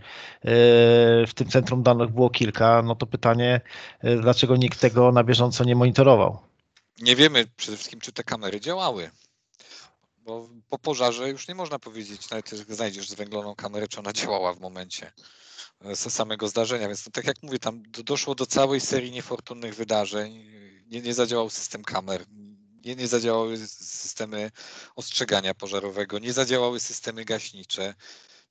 w 1.27 1.31
tym 1.35 1.47
centrum 1.47 1.83
danych 1.83 2.09
było 2.09 2.29
kilka, 2.29 2.81
no 2.81 2.95
to 2.95 3.05
pytanie, 3.05 3.61
e, 4.01 4.15
dlaczego 4.15 4.55
nikt 4.55 4.79
tego 4.81 5.11
na 5.11 5.23
bieżąco 5.23 5.63
nie 5.63 5.75
monitorował? 5.75 6.50
Nie 7.01 7.15
wiemy 7.15 7.47
przede 7.57 7.77
wszystkim, 7.77 7.99
czy 7.99 8.11
te 8.11 8.23
kamery 8.23 8.59
działały. 8.59 9.11
Bo 10.17 10.49
po 10.69 10.79
pożarze 10.79 11.29
już 11.29 11.47
nie 11.47 11.55
można 11.55 11.79
powiedzieć, 11.79 12.29
nawet 12.29 12.51
jak 12.51 12.75
znajdziesz 12.75 13.09
zwęgloną 13.09 13.55
kamerę, 13.55 13.87
czy 13.87 13.99
ona 13.99 14.13
działała 14.13 14.53
w 14.53 14.59
momencie 14.59 15.11
e, 15.81 15.95
samego 15.95 16.47
zdarzenia. 16.47 16.87
Więc 16.87 17.05
no, 17.05 17.11
tak 17.11 17.25
jak 17.25 17.43
mówię, 17.43 17.59
tam 17.59 17.83
doszło 17.83 18.35
do 18.35 18.45
całej 18.45 18.81
serii 18.81 19.11
niefortunnych 19.11 19.75
wydarzeń. 19.75 20.51
Nie, 20.87 21.01
nie 21.01 21.13
zadziałał 21.13 21.49
system 21.49 21.83
kamer, 21.83 22.25
nie, 22.85 22.95
nie 22.95 23.07
zadziałały 23.07 23.67
systemy 23.67 24.51
ostrzegania 24.95 25.53
pożarowego, 25.53 26.19
nie 26.19 26.33
zadziałały 26.33 26.79
systemy 26.79 27.25
gaśnicze, 27.25 27.95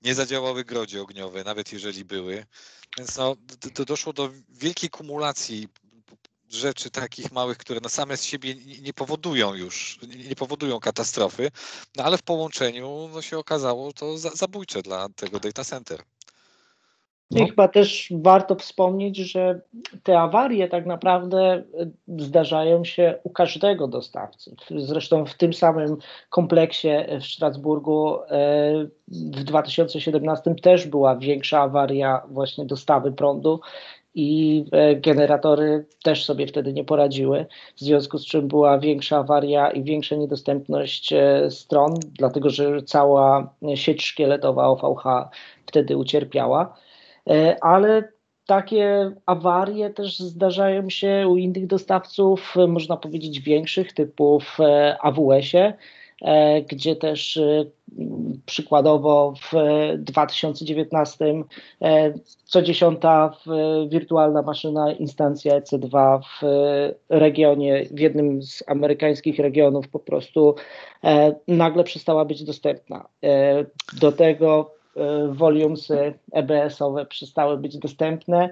nie 0.02 0.14
zadziałały 0.14 0.64
grodzie 0.64 1.02
ogniowe, 1.02 1.44
nawet 1.44 1.72
jeżeli 1.72 2.04
były. 2.04 2.46
Więc 2.98 3.16
no, 3.16 3.36
doszło 3.86 4.12
do 4.12 4.30
wielkiej 4.48 4.90
kumulacji 4.90 5.68
rzeczy 6.50 6.90
takich 6.90 7.32
małych, 7.32 7.58
które 7.58 7.80
na 7.80 7.88
same 7.88 8.16
z 8.16 8.24
siebie 8.24 8.54
nie 8.82 8.92
powodują 8.92 9.54
już, 9.54 9.98
nie 10.28 10.36
powodują 10.36 10.80
katastrofy, 10.80 11.50
no 11.96 12.04
ale 12.04 12.18
w 12.18 12.22
połączeniu 12.22 13.08
no 13.14 13.22
się 13.22 13.38
okazało 13.38 13.92
to 13.92 14.18
zabójcze 14.18 14.82
dla 14.82 15.08
tego 15.08 15.40
data 15.40 15.64
center. 15.64 16.02
No. 17.30 17.44
I 17.44 17.48
chyba 17.48 17.68
też 17.68 18.12
warto 18.16 18.56
wspomnieć, 18.56 19.16
że 19.16 19.60
te 20.02 20.20
awarie 20.20 20.68
tak 20.68 20.86
naprawdę 20.86 21.62
zdarzają 22.18 22.84
się 22.84 23.18
u 23.22 23.30
każdego 23.30 23.88
dostawcy. 23.88 24.56
Zresztą 24.76 25.26
w 25.26 25.34
tym 25.34 25.52
samym 25.54 25.96
kompleksie 26.30 26.88
w 27.20 27.24
Strasburgu 27.24 28.22
e, 28.22 28.26
w 29.08 29.44
2017 29.44 30.54
też 30.62 30.86
była 30.86 31.16
większa 31.16 31.60
awaria 31.60 32.22
właśnie 32.30 32.66
dostawy 32.66 33.12
prądu 33.12 33.60
i 34.14 34.64
e, 34.72 34.96
generatory 34.96 35.86
też 36.02 36.24
sobie 36.24 36.46
wtedy 36.46 36.72
nie 36.72 36.84
poradziły, 36.84 37.46
w 37.76 37.80
związku 37.80 38.18
z 38.18 38.26
czym 38.26 38.48
była 38.48 38.78
większa 38.78 39.18
awaria 39.18 39.70
i 39.70 39.82
większa 39.82 40.16
niedostępność 40.16 41.12
e, 41.12 41.50
stron, 41.50 41.94
dlatego 42.18 42.50
że 42.50 42.82
cała 42.82 43.54
sieć 43.74 44.04
szkieletowa 44.04 44.68
OVH 44.68 45.04
wtedy 45.66 45.96
ucierpiała. 45.96 46.76
E, 47.30 47.56
ale 47.64 48.12
takie 48.46 49.12
awarie 49.26 49.90
też 49.90 50.18
zdarzają 50.18 50.90
się 50.90 51.26
u 51.28 51.36
innych 51.36 51.66
dostawców, 51.66 52.54
można 52.68 52.96
powiedzieć 52.96 53.40
większych, 53.40 53.92
typu 53.92 54.40
w 54.40 54.58
AWS-ie, 55.00 55.74
gdzie 56.70 56.96
też 56.96 57.36
e, 57.36 57.64
przykładowo 58.46 59.34
w 59.40 59.52
2019 59.98 61.24
e, 61.82 62.14
co 62.44 62.62
dziesiąta 62.62 63.36
wirtualna 63.88 64.42
maszyna 64.42 64.92
instancja 64.92 65.60
EC2 65.60 66.20
w 66.22 66.44
regionie, 67.08 67.84
w 67.90 68.00
jednym 68.00 68.42
z 68.42 68.62
amerykańskich 68.66 69.38
regionów 69.38 69.88
po 69.88 69.98
prostu 69.98 70.54
nagle 71.48 71.84
przestała 71.84 72.24
być 72.24 72.44
dostępna. 72.44 73.08
Do 74.00 74.12
tego 74.12 74.74
volumesy 75.28 76.14
EBS-owe 76.32 77.06
przestały 77.06 77.56
być 77.56 77.78
dostępne. 77.78 78.50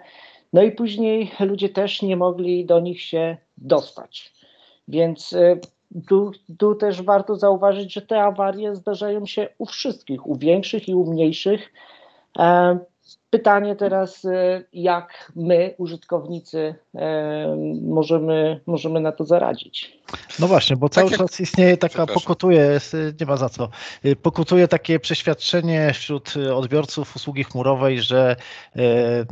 No 0.53 0.63
i 0.63 0.73
później 0.73 1.31
ludzie 1.41 1.69
też 1.69 2.03
nie 2.03 2.17
mogli 2.17 2.65
do 2.65 2.81
nich 2.81 3.03
się 3.03 3.37
dostać. 3.57 4.33
Więc 4.89 5.35
tu, 6.09 6.33
tu 6.59 6.75
też 6.75 7.03
warto 7.03 7.37
zauważyć, 7.37 7.93
że 7.93 8.03
te 8.03 8.23
awarie 8.23 8.77
zdarzają 8.77 9.27
się 9.27 9.49
u 9.59 9.67
wszystkich, 9.67 10.27
u 10.27 10.37
większych 10.37 10.89
i 10.89 10.95
u 10.95 11.13
mniejszych. 11.13 11.73
E, 12.39 12.79
pytanie 13.31 13.77
teraz, 13.77 14.25
e, 14.25 14.65
jak 14.73 15.33
my, 15.37 15.75
użytkownicy, 15.79 16.75
e, 16.95 17.57
możemy, 17.83 18.61
możemy 18.67 19.01
na 19.01 19.13
to 19.13 19.25
zaradzić. 19.25 19.99
No 20.39 20.47
właśnie, 20.47 20.77
bo 20.77 20.89
cały 20.89 21.11
tak 21.11 21.19
czas 21.19 21.41
istnieje 21.41 21.77
taka, 21.77 22.07
pokutuje, 22.07 22.81
nie 23.21 23.27
ma 23.27 23.37
za 23.37 23.49
co, 23.49 23.69
pokutuje 24.23 24.69
takie 24.69 25.01
przeświadczenie 25.01 25.93
wśród 25.95 26.35
odbiorców 26.55 27.17
usługi 27.17 27.45
chmurowej, 27.45 28.01
że 28.01 28.37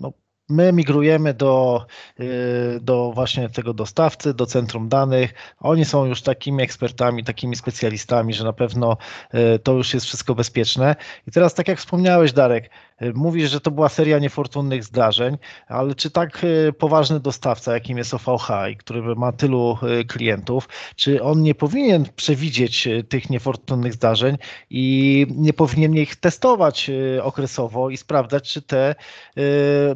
no, 0.00 0.12
My 0.48 0.72
migrujemy 0.72 1.34
do, 1.34 1.86
y, 2.20 2.78
do 2.80 3.12
właśnie 3.12 3.48
tego 3.48 3.74
dostawcy, 3.74 4.34
do 4.34 4.46
centrum 4.46 4.88
danych. 4.88 5.34
Oni 5.60 5.84
są 5.84 6.06
już 6.06 6.22
takimi 6.22 6.62
ekspertami, 6.62 7.24
takimi 7.24 7.56
specjalistami, 7.56 8.34
że 8.34 8.44
na 8.44 8.52
pewno 8.52 8.96
y, 9.34 9.58
to 9.58 9.72
już 9.72 9.94
jest 9.94 10.06
wszystko 10.06 10.34
bezpieczne. 10.34 10.96
I 11.26 11.30
teraz, 11.30 11.54
tak 11.54 11.68
jak 11.68 11.78
wspomniałeś, 11.78 12.32
Darek, 12.32 12.70
mówisz, 13.14 13.50
że 13.50 13.60
to 13.60 13.70
była 13.70 13.88
seria 13.88 14.18
niefortunnych 14.18 14.84
zdarzeń, 14.84 15.38
ale 15.68 15.94
czy 15.94 16.10
tak 16.10 16.46
poważny 16.78 17.20
dostawca, 17.20 17.74
jakim 17.74 17.98
jest 17.98 18.14
OVH 18.14 18.48
i 18.72 18.76
który 18.76 19.14
ma 19.14 19.32
tylu 19.32 19.78
klientów, 20.08 20.68
czy 20.96 21.22
on 21.22 21.42
nie 21.42 21.54
powinien 21.54 22.04
przewidzieć 22.16 22.88
tych 23.08 23.30
niefortunnych 23.30 23.94
zdarzeń 23.94 24.36
i 24.70 25.26
nie 25.30 25.52
powinien 25.52 25.94
ich 25.94 26.16
testować 26.16 26.90
okresowo 27.22 27.90
i 27.90 27.96
sprawdzać, 27.96 28.52
czy 28.52 28.62
te 28.62 28.94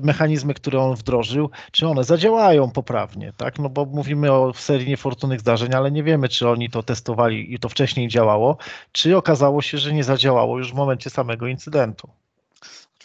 mechanizmy 0.03 0.31
mechanizmy, 0.31 0.55
które 0.55 0.81
on 0.81 0.95
wdrożył, 0.95 1.51
czy 1.73 1.89
one 1.89 2.05
zadziałają 2.05 2.71
poprawnie, 2.71 3.33
tak? 3.37 3.59
No 3.59 3.69
bo 3.69 3.85
mówimy 3.85 4.33
o 4.33 4.53
serii 4.53 4.89
niefortunnych 4.89 5.41
zdarzeń, 5.41 5.75
ale 5.75 5.91
nie 5.91 6.03
wiemy, 6.03 6.29
czy 6.29 6.49
oni 6.49 6.71
to 6.71 6.83
testowali 6.83 7.55
i 7.55 7.59
to 7.59 7.69
wcześniej 7.69 8.09
działało, 8.09 8.57
czy 8.93 9.17
okazało 9.17 9.63
się, 9.63 9.79
że 9.79 9.93
nie 9.93 10.05
zadziałało 10.05 10.59
już 10.59 10.73
w 10.73 10.75
momencie 10.75 11.11
samego 11.11 11.47
incydentu. 11.47 12.20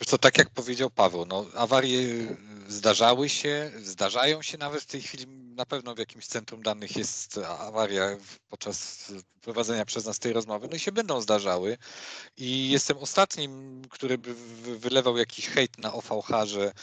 Co, 0.03 0.17
tak 0.17 0.37
jak 0.37 0.49
powiedział 0.49 0.89
Paweł, 0.89 1.25
no, 1.25 1.45
awarie 1.55 2.07
zdarzały 2.67 3.29
się, 3.29 3.71
zdarzają 3.83 4.41
się 4.41 4.57
nawet 4.57 4.81
w 4.81 4.85
tej 4.85 5.01
chwili. 5.01 5.27
Na 5.27 5.65
pewno 5.65 5.95
w 5.95 5.97
jakimś 5.97 6.27
centrum 6.27 6.63
danych 6.63 6.95
jest 6.95 7.37
awaria 7.37 8.17
podczas 8.49 9.11
prowadzenia 9.41 9.85
przez 9.85 10.05
nas 10.05 10.19
tej 10.19 10.33
rozmowy, 10.33 10.67
no 10.67 10.75
i 10.75 10.79
się 10.79 10.91
będą 10.91 11.21
zdarzały. 11.21 11.77
I 12.37 12.69
jestem 12.69 12.97
ostatnim, 12.97 13.81
który 13.89 14.17
by 14.17 14.35
wylewał 14.77 15.17
jakiś 15.17 15.47
hejt 15.47 15.77
na 15.77 15.93
OVH, 15.93 16.27
że, 16.45 16.73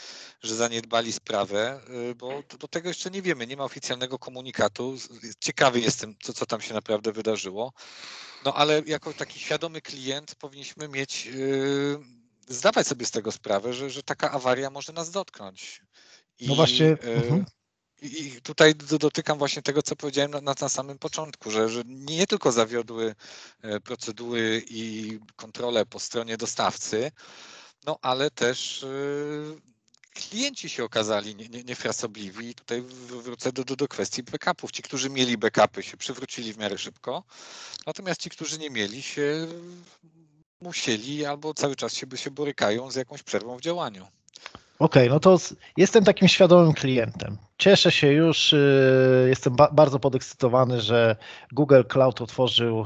że 0.43 0.55
zaniedbali 0.55 1.13
sprawę, 1.13 1.81
y, 2.11 2.15
bo 2.15 2.43
do 2.59 2.67
tego 2.67 2.87
jeszcze 2.87 3.11
nie 3.11 3.21
wiemy, 3.21 3.47
nie 3.47 3.57
ma 3.57 3.63
oficjalnego 3.63 4.19
komunikatu. 4.19 4.97
Ciekawy 5.39 5.79
jestem, 5.79 6.15
co, 6.23 6.33
co 6.33 6.45
tam 6.45 6.61
się 6.61 6.73
naprawdę 6.73 7.11
wydarzyło. 7.11 7.73
No 8.45 8.53
ale 8.53 8.81
jako 8.85 9.13
taki 9.13 9.39
świadomy 9.39 9.81
klient 9.81 10.35
powinniśmy 10.35 10.87
mieć. 10.87 11.25
Yy, 11.25 12.22
zdawać 12.47 12.87
sobie 12.87 13.05
z 13.05 13.11
tego 13.11 13.31
sprawę, 13.31 13.73
że, 13.73 13.89
że 13.89 14.03
taka 14.03 14.31
awaria 14.31 14.69
może 14.69 14.93
nas 14.93 15.11
dotknąć. 15.11 15.81
I, 16.39 16.47
no 16.47 16.55
właśnie. 16.55 16.87
E, 16.87 17.13
mhm. 17.13 17.45
I 18.01 18.41
tutaj 18.43 18.75
dotykam 18.75 19.37
właśnie 19.37 19.61
tego, 19.61 19.81
co 19.81 19.95
powiedziałem 19.95 20.31
na, 20.31 20.53
na, 20.61 20.69
samym 20.69 20.99
początku, 20.99 21.51
że, 21.51 21.69
że 21.69 21.83
nie 21.85 22.27
tylko 22.27 22.51
zawiodły 22.51 23.15
e, 23.61 23.79
procedury 23.79 24.63
i 24.69 25.19
kontrole 25.35 25.85
po 25.85 25.99
stronie 25.99 26.37
dostawcy, 26.37 27.11
no 27.85 27.97
ale 28.01 28.31
też 28.31 28.83
e, 28.83 28.87
klienci 30.13 30.69
się 30.69 30.83
okazali 30.83 31.35
niefrasobliwi. 31.65 32.45
Nie, 32.47 32.53
tutaj 32.53 32.81
wrócę 32.81 33.51
do, 33.51 33.63
do, 33.63 33.75
do 33.75 33.87
kwestii 33.87 34.23
backupów. 34.23 34.71
Ci, 34.71 34.83
którzy 34.83 35.09
mieli 35.09 35.37
backupy, 35.37 35.83
się 35.83 35.97
przywrócili 35.97 36.53
w 36.53 36.57
miarę 36.57 36.77
szybko, 36.77 37.23
natomiast 37.85 38.21
ci, 38.21 38.29
którzy 38.29 38.59
nie 38.59 38.69
mieli, 38.69 39.03
się 39.03 39.47
musieli 40.63 41.25
albo 41.25 41.53
cały 41.53 41.75
czas 41.75 41.93
się, 41.93 42.07
się 42.15 42.31
borykają 42.31 42.91
z 42.91 42.95
jakąś 42.95 43.23
przerwą 43.23 43.57
w 43.57 43.61
działaniu. 43.61 44.07
Okej, 44.79 45.03
okay, 45.03 45.09
no 45.09 45.19
to 45.19 45.37
jestem 45.77 46.03
takim 46.03 46.27
świadomym 46.27 46.73
klientem. 46.73 47.37
Cieszę 47.57 47.91
się 47.91 48.07
już, 48.07 48.53
y, 48.53 49.25
jestem 49.29 49.55
bardzo 49.71 49.99
podekscytowany, 49.99 50.81
że 50.81 51.15
Google 51.51 51.81
Cloud 51.87 52.21
otworzył 52.21 52.81
y, 52.81 52.85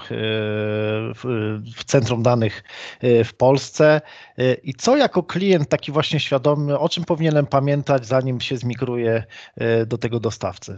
w 1.76 1.84
centrum 1.86 2.24
danych 2.24 2.64
y, 3.04 3.24
w 3.24 3.34
Polsce. 3.34 4.02
I 4.64 4.74
co 4.74 4.98
jako 4.98 5.24
klient 5.24 5.70
taki 5.70 5.92
właśnie 5.92 6.20
świadomy, 6.20 6.80
o 6.80 6.90
czym 6.90 7.04
powinienem 7.04 7.46
pamiętać, 7.46 8.06
zanim 8.06 8.42
się 8.42 8.58
zmigruje 8.58 9.24
do 9.88 9.98
tego 9.98 10.20
dostawcy? 10.20 10.76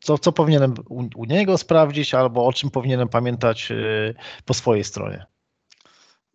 Co, 0.00 0.18
co 0.18 0.32
powinienem 0.32 0.74
u 1.16 1.24
niego 1.24 1.58
sprawdzić, 1.58 2.14
albo 2.14 2.46
o 2.46 2.52
czym 2.52 2.70
powinienem 2.70 3.08
pamiętać 3.08 3.72
po 4.44 4.54
swojej 4.54 4.84
stronie? 4.84 5.26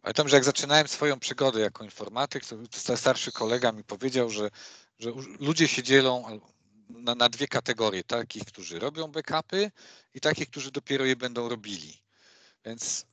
Pamiętam, 0.01 0.29
że 0.29 0.35
jak 0.35 0.43
zaczynałem 0.43 0.87
swoją 0.87 1.19
przygodę 1.19 1.59
jako 1.59 1.83
informatyk, 1.83 2.43
to 2.85 2.97
starszy 2.97 3.31
kolega 3.31 3.71
mi 3.71 3.83
powiedział, 3.83 4.29
że, 4.29 4.49
że 4.99 5.11
ludzie 5.39 5.67
się 5.67 5.83
dzielą 5.83 6.39
na, 6.89 7.15
na 7.15 7.29
dwie 7.29 7.47
kategorie. 7.47 8.03
Takich, 8.03 8.45
którzy 8.45 8.79
robią 8.79 9.07
backupy 9.07 9.71
i 10.13 10.19
takich, 10.19 10.49
którzy 10.49 10.71
dopiero 10.71 11.05
je 11.05 11.15
będą 11.15 11.49
robili. 11.49 12.01
Więc 12.65 13.05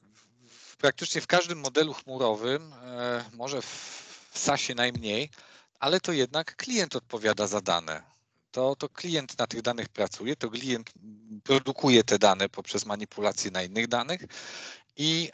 w, 0.48 0.76
praktycznie 0.76 1.20
w 1.20 1.26
każdym 1.26 1.60
modelu 1.60 1.94
chmurowym, 1.94 2.72
e, 2.72 3.24
może 3.32 3.62
w, 3.62 4.08
SASie 4.34 4.74
najmniej, 4.74 5.30
ale 5.80 6.00
to 6.00 6.12
jednak 6.12 6.56
klient 6.56 6.96
odpowiada 6.96 7.46
za 7.46 7.60
dane. 7.60 8.02
To, 8.50 8.76
to 8.76 8.88
klient 8.88 9.38
na 9.38 9.46
tych 9.46 9.62
danych 9.62 9.88
pracuje, 9.88 10.36
to 10.36 10.50
klient 10.50 10.90
produkuje 11.44 12.04
te 12.04 12.18
dane 12.18 12.48
poprzez 12.48 12.86
manipulację 12.86 13.50
na 13.50 13.62
innych 13.62 13.88
danych 13.88 14.20
i 14.96 15.30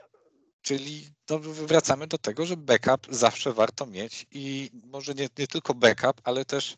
Czyli 0.64 1.08
no, 1.30 1.38
wracamy 1.38 2.06
do 2.06 2.18
tego, 2.18 2.46
że 2.46 2.56
backup 2.56 3.06
zawsze 3.10 3.52
warto 3.52 3.86
mieć 3.86 4.26
i 4.30 4.70
może 4.84 5.14
nie, 5.14 5.28
nie 5.38 5.46
tylko 5.46 5.74
backup, 5.74 6.20
ale 6.24 6.44
też 6.44 6.76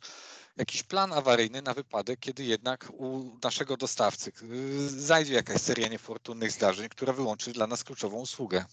jakiś 0.57 0.83
plan 0.83 1.13
awaryjny 1.13 1.63
na 1.63 1.75
wypadek, 1.75 2.21
kiedy 2.21 2.45
jednak 2.45 2.91
u 2.99 3.25
naszego 3.45 3.77
dostawcy 3.77 4.33
y, 4.43 4.89
zajdzie 4.89 5.35
jakaś 5.35 5.61
seria 5.61 5.89
niefortunnych 5.89 6.51
zdarzeń, 6.51 6.89
która 6.89 7.13
wyłączy 7.13 7.53
dla 7.53 7.67
nas 7.67 7.85
kluczową 7.85 8.21
usługę. 8.21 8.65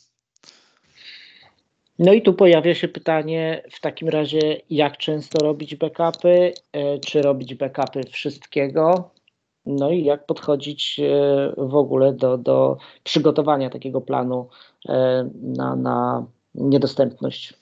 No 2.00 2.14
i 2.14 2.22
tu 2.22 2.34
pojawia 2.34 2.76
się 2.76 2.88
pytanie 2.88 3.64
w 3.72 3.80
takim 3.82 4.10
razie, 4.10 4.62
jak 4.70 4.98
często 4.98 5.40
robić 5.40 5.76
backupy, 5.76 6.54
e, 6.72 7.00
czy 7.00 7.22
robić 7.22 7.56
backupy 7.56 8.04
wszystkiego, 8.12 9.13
no 9.66 9.90
i 9.90 10.04
jak 10.04 10.26
podchodzić 10.26 11.00
e, 11.00 11.54
w 11.58 11.76
ogóle 11.76 12.14
do, 12.14 12.38
do 12.38 12.78
przygotowania 13.04 13.70
takiego 13.70 14.02
planu 14.02 14.48
e, 14.90 15.30
na, 15.42 15.76
na 15.76 16.26
niedostępność? 16.56 17.54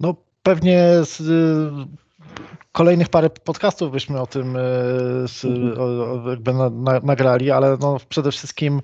No 0.00 0.14
pewnie 0.42 0.88
z, 1.02 1.22
kolejnych 2.76 3.08
parę 3.08 3.30
podcastów 3.30 3.92
byśmy 3.92 4.20
o 4.20 4.26
tym 4.26 4.56
e, 4.56 4.60
mhm. 5.44 6.28
jakby 6.28 6.52
nagrali, 7.02 7.50
ale 7.50 7.76
no 7.80 7.96
przede 8.08 8.32
wszystkim 8.32 8.82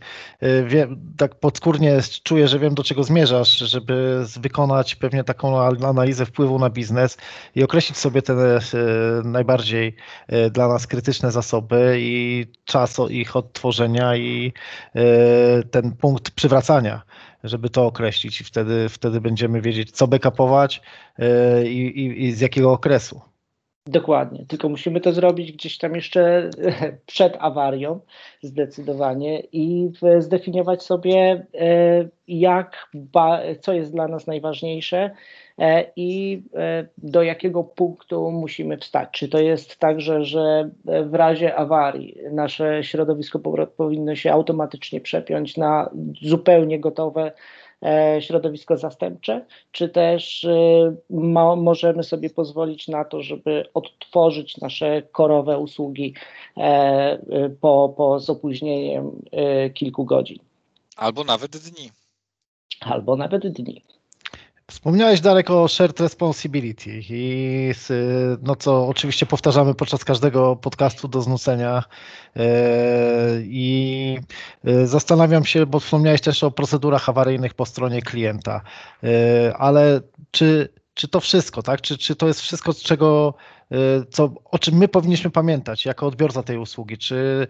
wiem, 0.67 1.15
tak 1.17 1.35
podskórnie 1.35 2.01
czuję, 2.23 2.49
że 2.49 2.59
wiem 2.59 2.75
do 2.75 2.85
czego 2.85 3.05
zmierzasz, 3.05 3.59
żeby 3.59 4.25
wykonać 4.41 4.95
pewnie 4.95 5.25
taką 5.25 5.61
analizę 5.61 6.27
wpływu 6.27 6.59
na 6.59 6.71
biznes 6.71 7.19
i 7.55 7.65
określić 7.65 7.97
sobie 7.97 8.23
te 8.23 8.59
najbardziej 9.25 9.97
e, 10.29 10.51
dla 10.51 10.69
nas 10.69 10.87
krytyczne 10.87 11.33
zasoby 11.33 11.97
i 11.99 12.47
czas 12.65 12.97
ich 13.09 13.37
odtworzenia 13.37 14.17
i 14.17 14.53
e, 14.95 15.03
ten 15.63 15.93
punkt 15.97 16.31
przywracania 16.31 17.03
żeby 17.45 17.71
to 17.71 17.87
określić 17.87 18.41
i 18.41 18.45
wtedy, 18.45 18.89
wtedy 18.89 19.21
będziemy 19.21 19.61
wiedzieć, 19.61 19.91
co 19.91 20.09
backupować 20.09 20.83
i, 21.65 21.69
i, 21.69 22.25
i 22.25 22.33
z 22.33 22.41
jakiego 22.41 22.73
okresu. 22.73 23.32
Dokładnie, 23.87 24.47
tylko 24.49 24.69
musimy 24.69 25.01
to 25.01 25.13
zrobić 25.13 25.53
gdzieś 25.53 25.79
tam 25.79 25.95
jeszcze 25.95 26.51
przed 27.07 27.37
awarią 27.39 28.01
zdecydowanie 28.43 29.41
i 29.53 29.91
zdefiniować 30.19 30.83
sobie, 30.83 31.47
e, 31.55 32.09
jak, 32.29 32.91
co 33.61 33.73
jest 33.73 33.93
dla 33.93 34.09
nas 34.09 34.27
najważniejsze 34.27 35.11
e, 35.59 35.85
i 35.97 36.43
e, 36.55 36.87
do 36.99 37.23
jakiego 37.23 37.65
punktu 37.65 38.31
musimy 38.31 38.77
wstać. 38.77 39.09
Czy 39.13 39.29
to 39.29 39.39
jest 39.39 39.77
tak, 39.77 40.01
że, 40.01 40.71
w 40.85 41.15
razie 41.15 41.57
awarii 41.57 42.17
nasze 42.33 42.85
środowisko 42.85 43.41
powinno 43.77 44.15
się 44.15 44.33
automatycznie 44.33 45.01
przepiąć 45.01 45.57
na 45.57 45.91
zupełnie 46.23 46.81
gotowe 46.81 47.33
środowisko 48.21 48.77
zastępcze, 48.77 49.47
czy 49.73 49.89
też 49.89 50.45
e, 50.45 50.95
mo 51.11 51.57
możemy 51.57 52.03
sobie 52.03 52.31
pozwolić 52.31 52.89
na 52.89 53.05
to, 53.05 53.23
żeby 53.23 53.65
odtworzyć 53.75 54.57
nasze 54.57 55.03
korowe 55.03 55.59
usługi 55.59 56.15
e, 56.57 57.19
po, 57.61 57.95
po 57.97 58.21
z 58.21 58.31
opóźnieniem 58.31 59.23
kilku 59.75 60.05
godzin. 60.05 60.39
Albo 60.97 61.25
nawet 61.25 61.57
dni. 61.57 61.91
Albo 62.81 63.17
nawet 63.17 63.49
dni. 63.49 63.83
Wspomniałeś 64.73 65.21
Darek 65.21 65.51
o 65.51 65.69
shared 65.69 66.01
responsibility 66.01 66.91
i 67.11 67.73
no 68.43 68.57
co 68.57 68.89
oczywiście 68.89 69.27
powtarzamy 69.27 69.75
podczas 69.75 70.05
każdego 70.05 70.57
podcastu 70.57 71.09
do 71.09 71.23
znucenia 71.23 71.85
e, 72.37 72.43
i 73.43 74.19
e, 74.65 74.87
zastanawiam 74.87 75.45
się, 75.45 75.67
bo 75.67 75.81
wspomniałeś 75.81 76.21
też 76.21 76.45
o 76.45 76.51
procedurach 76.51 77.09
awaryjnych 77.09 77.55
po 77.55 77.67
stronie 77.67 78.03
klienta, 78.03 78.61
e, 79.03 79.57
ale 79.57 80.01
czy, 80.31 80.69
czy 80.95 81.09
to 81.09 81.21
wszystko, 81.21 81.63
tak? 81.63 81.81
Czy, 81.81 81.99
czy 81.99 82.17
to 82.17 82.27
jest 82.27 82.41
wszystko, 82.41 82.75
czego 82.75 83.35
co, 84.11 84.35
o 84.45 84.59
czym 84.59 84.75
my 84.75 84.89
powinniśmy 84.89 85.31
pamiętać 85.31 85.85
jako 85.85 86.07
odbiorca 86.07 86.43
tej 86.43 86.59
usługi? 86.59 86.99
Czy 86.99 87.47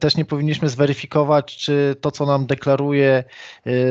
też 0.00 0.16
nie 0.16 0.24
powinniśmy 0.24 0.68
zweryfikować, 0.68 1.56
czy 1.56 1.96
to, 2.00 2.10
co 2.10 2.26
nam 2.26 2.46
deklaruje 2.46 3.24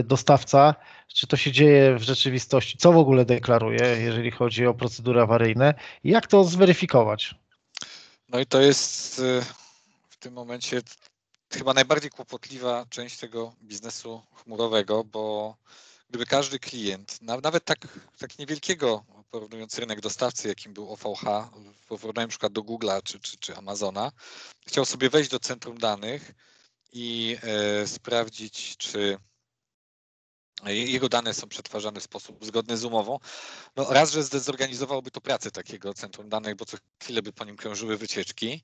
dostawca, 0.03 0.75
czy 1.07 1.27
to 1.27 1.37
się 1.37 1.51
dzieje 1.51 1.95
w 1.95 2.01
rzeczywistości, 2.01 2.77
co 2.77 2.93
w 2.93 2.97
ogóle 2.97 3.25
deklaruje, 3.25 3.97
jeżeli 3.99 4.31
chodzi 4.31 4.65
o 4.65 4.73
procedury 4.73 5.21
awaryjne 5.21 5.73
jak 6.03 6.27
to 6.27 6.43
zweryfikować? 6.43 7.35
No 8.29 8.39
i 8.39 8.45
to 8.45 8.61
jest 8.61 9.19
y, 9.19 9.41
w 10.09 10.17
tym 10.17 10.33
momencie 10.33 10.81
chyba 11.51 11.73
najbardziej 11.73 12.09
kłopotliwa 12.09 12.85
część 12.89 13.17
tego 13.17 13.53
biznesu 13.63 14.21
chmurowego, 14.33 15.03
bo 15.03 15.55
gdyby 16.09 16.25
każdy 16.25 16.59
klient, 16.59 17.21
nawet 17.21 17.65
tak, 17.65 17.87
tak 18.17 18.39
niewielkiego, 18.39 19.03
porównując 19.31 19.79
rynek 19.79 20.01
dostawcy, 20.01 20.47
jakim 20.47 20.73
był 20.73 20.93
OVH, 20.93 21.23
na 22.15 22.27
przykład 22.27 22.53
do 22.53 22.61
Google'a 22.61 23.03
czy, 23.03 23.19
czy, 23.19 23.37
czy 23.37 23.55
Amazona, 23.55 24.11
chciał 24.67 24.85
sobie 24.85 25.09
wejść 25.09 25.29
do 25.29 25.39
centrum 25.39 25.77
danych 25.77 26.31
i 26.93 27.37
e, 27.43 27.87
sprawdzić, 27.87 28.77
czy 28.77 29.17
jego 30.65 31.09
dane 31.09 31.33
są 31.33 31.47
przetwarzane 31.47 31.99
w 31.99 32.03
sposób 32.03 32.45
zgodny 32.45 32.77
z 32.77 32.85
umową. 32.85 33.19
No 33.75 33.93
raz, 33.93 34.11
że 34.11 34.23
zdezorganizowałby 34.23 35.11
to 35.11 35.21
pracę 35.21 35.51
takiego 35.51 35.93
centrum 35.93 36.29
danych, 36.29 36.55
bo 36.55 36.65
co 36.65 36.77
chwilę 37.03 37.21
by 37.21 37.33
po 37.33 37.45
nim 37.45 37.57
krążyły 37.57 37.97
wycieczki, 37.97 38.63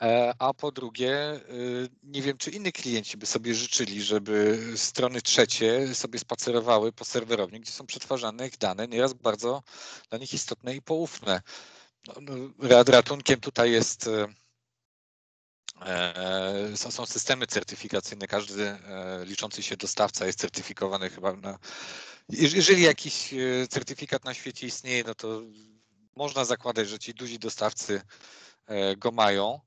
e, 0.00 0.34
a 0.38 0.54
po 0.54 0.72
drugie, 0.72 1.40
y, 1.50 1.88
nie 2.02 2.22
wiem, 2.22 2.38
czy 2.38 2.50
inni 2.50 2.72
klienci 2.72 3.16
by 3.16 3.26
sobie 3.26 3.54
życzyli, 3.54 4.02
żeby 4.02 4.58
strony 4.76 5.22
trzecie 5.22 5.94
sobie 5.94 6.18
spacerowały 6.18 6.92
po 6.92 7.04
serwerowni, 7.04 7.60
gdzie 7.60 7.72
są 7.72 7.86
przetwarzane 7.86 8.46
ich 8.46 8.58
dane, 8.58 8.88
nieraz 8.88 9.12
bardzo 9.12 9.62
dla 10.10 10.18
nich 10.18 10.34
istotne 10.34 10.76
i 10.76 10.82
poufne. 10.82 11.42
No, 12.06 12.14
no 12.58 12.82
ratunkiem 12.84 13.40
tutaj 13.40 13.72
jest 13.72 14.06
e, 14.06 14.28
E, 14.30 14.39
są, 16.76 16.90
są 16.90 17.06
systemy 17.06 17.46
certyfikacyjne, 17.46 18.26
każdy 18.26 18.68
e, 18.68 18.78
liczący 19.24 19.62
się 19.62 19.76
dostawca 19.76 20.26
jest 20.26 20.38
certyfikowany 20.38 21.10
chyba 21.10 21.32
na. 21.32 21.58
Jeżeli 22.28 22.82
jakiś 22.82 23.34
e, 23.34 23.68
certyfikat 23.68 24.24
na 24.24 24.34
świecie 24.34 24.66
istnieje, 24.66 25.04
no 25.06 25.14
to 25.14 25.42
można 26.16 26.44
zakładać, 26.44 26.88
że 26.88 26.98
ci 26.98 27.14
duzi 27.14 27.38
dostawcy 27.38 28.00
go 28.96 29.10
mają. 29.10 29.60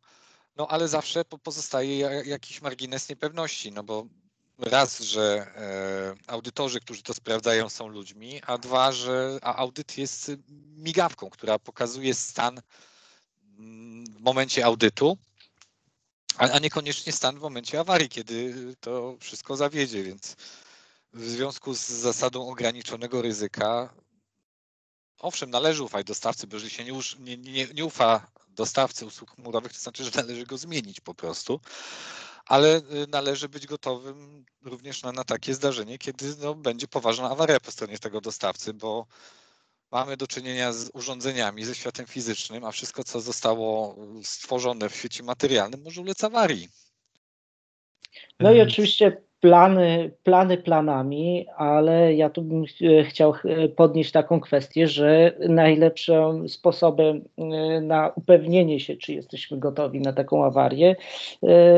No 0.56 0.68
ale 0.68 0.88
zawsze 0.88 1.26
pozostaje 1.26 1.98
jakiś 2.26 2.62
margines 2.62 3.10
niepewności, 3.10 3.72
no 3.72 3.84
bo 3.84 4.06
raz, 4.60 5.00
że 5.00 5.48
audytorzy, 6.28 6.80
którzy 6.80 7.04
to 7.04 7.14
sprawdzają, 7.14 7.70
są 7.70 7.88
ludźmi, 7.88 8.42
a 8.48 8.58
dwa, 8.58 8.92
że 8.92 9.40
audyt 9.42 9.98
jest 9.98 10.32
migawką, 10.78 11.30
która 11.30 11.60
pokazuje 11.60 12.14
stan 12.14 12.62
mm, 13.60 14.06
w 14.06 14.20
momencie 14.20 14.66
audytu 14.66 15.18
a, 16.38 16.50
a 16.50 16.60
niekoniecznie 16.60 17.12
stan 17.14 17.38
w 17.38 17.42
momencie 17.42 17.80
awarii, 17.80 18.10
kiedy 18.10 18.54
to 18.80 19.18
wszystko 19.20 19.56
zawiedzie, 19.56 20.04
więc 20.04 20.36
w 21.14 21.30
związku 21.30 21.74
z 21.74 21.80
zasadą 21.80 22.50
ograniczonego 22.50 23.22
ryzyka, 23.22 23.94
owszem, 25.20 25.50
należy 25.50 25.84
ufać 25.84 26.06
dostawcy, 26.06 26.48
bo 26.48 26.56
jeżeli 26.56 26.72
się 26.72 26.84
nie, 26.84 27.02
nie, 27.20 27.38
nie, 27.38 27.68
nie 27.68 27.86
ufa 27.86 28.28
dostawcy 28.48 29.06
usług 29.06 29.36
chmurowych, 29.36 29.74
to 29.74 29.80
znaczy, 29.80 30.04
że 30.04 30.12
należy 30.16 30.46
go 30.46 30.58
zmienić 30.58 31.00
po 31.00 31.14
prostu, 31.14 31.60
ale 32.46 32.78
y, 32.78 32.82
należy 33.08 33.50
być 33.50 33.68
gotowym 33.68 34.46
również 34.62 35.04
na, 35.04 35.12
na 35.12 35.24
takie 35.24 35.54
zdarzenie, 35.54 35.98
kiedy 35.98 36.36
no, 36.40 36.56
będzie 36.56 36.88
poważna 36.88 37.30
awaria 37.30 37.60
po 37.60 37.72
stronie 37.72 38.00
tego 38.00 38.22
dostawcy, 38.22 38.74
bo 38.74 39.08
mamy 39.94 40.18
do 40.18 40.28
czynienia 40.28 40.72
z 40.72 40.92
urządzeniami, 40.94 41.66
ze 41.66 41.76
światem 41.76 42.06
fizycznym, 42.06 42.64
a 42.66 42.72
wszystko, 42.72 43.04
co 43.04 43.22
zostało 43.22 43.96
stworzone 44.24 44.90
w 44.90 44.96
świecie 44.96 45.24
materialnym, 45.24 45.82
może 45.84 46.02
ulec 46.02 46.24
awarii. 46.24 46.68
No 48.40 48.54
i 48.54 48.62
oczywiście 48.62 49.18
plany, 49.44 50.12
plany 50.24 50.58
planami, 50.58 51.46
ale 51.58 52.14
ja 52.14 52.30
tu 52.30 52.42
bym 52.42 52.64
e, 52.64 53.04
chciał 53.04 53.34
e, 53.46 53.70
podnieść 53.70 54.12
taką 54.12 54.40
kwestię, 54.40 54.88
że 54.88 55.32
najlepszym 55.50 56.50
sposobem 56.50 57.22
e, 57.38 57.82
na 57.82 58.12
upewnienie 58.16 58.80
się, 58.80 58.98
czy 58.98 59.14
jesteśmy 59.14 59.58
gotowi 59.58 60.00
na 60.02 60.14
taką 60.14 60.46
awarię, 60.46 60.96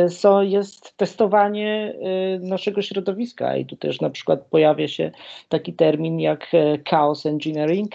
so 0.10 0.44
jest 0.44 0.98
testowanie 0.98 1.96
naszego 2.40 2.82
środowiska. 2.82 3.58
I 3.58 3.66
tu 3.66 3.76
też 3.76 4.02
na 4.02 4.10
przykład 4.10 4.46
pojawia 4.50 4.88
się 4.88 5.12
taki 5.50 5.74
termin 5.74 6.20
jak 6.20 6.52
chaos 6.90 7.26
engineering, 7.26 7.92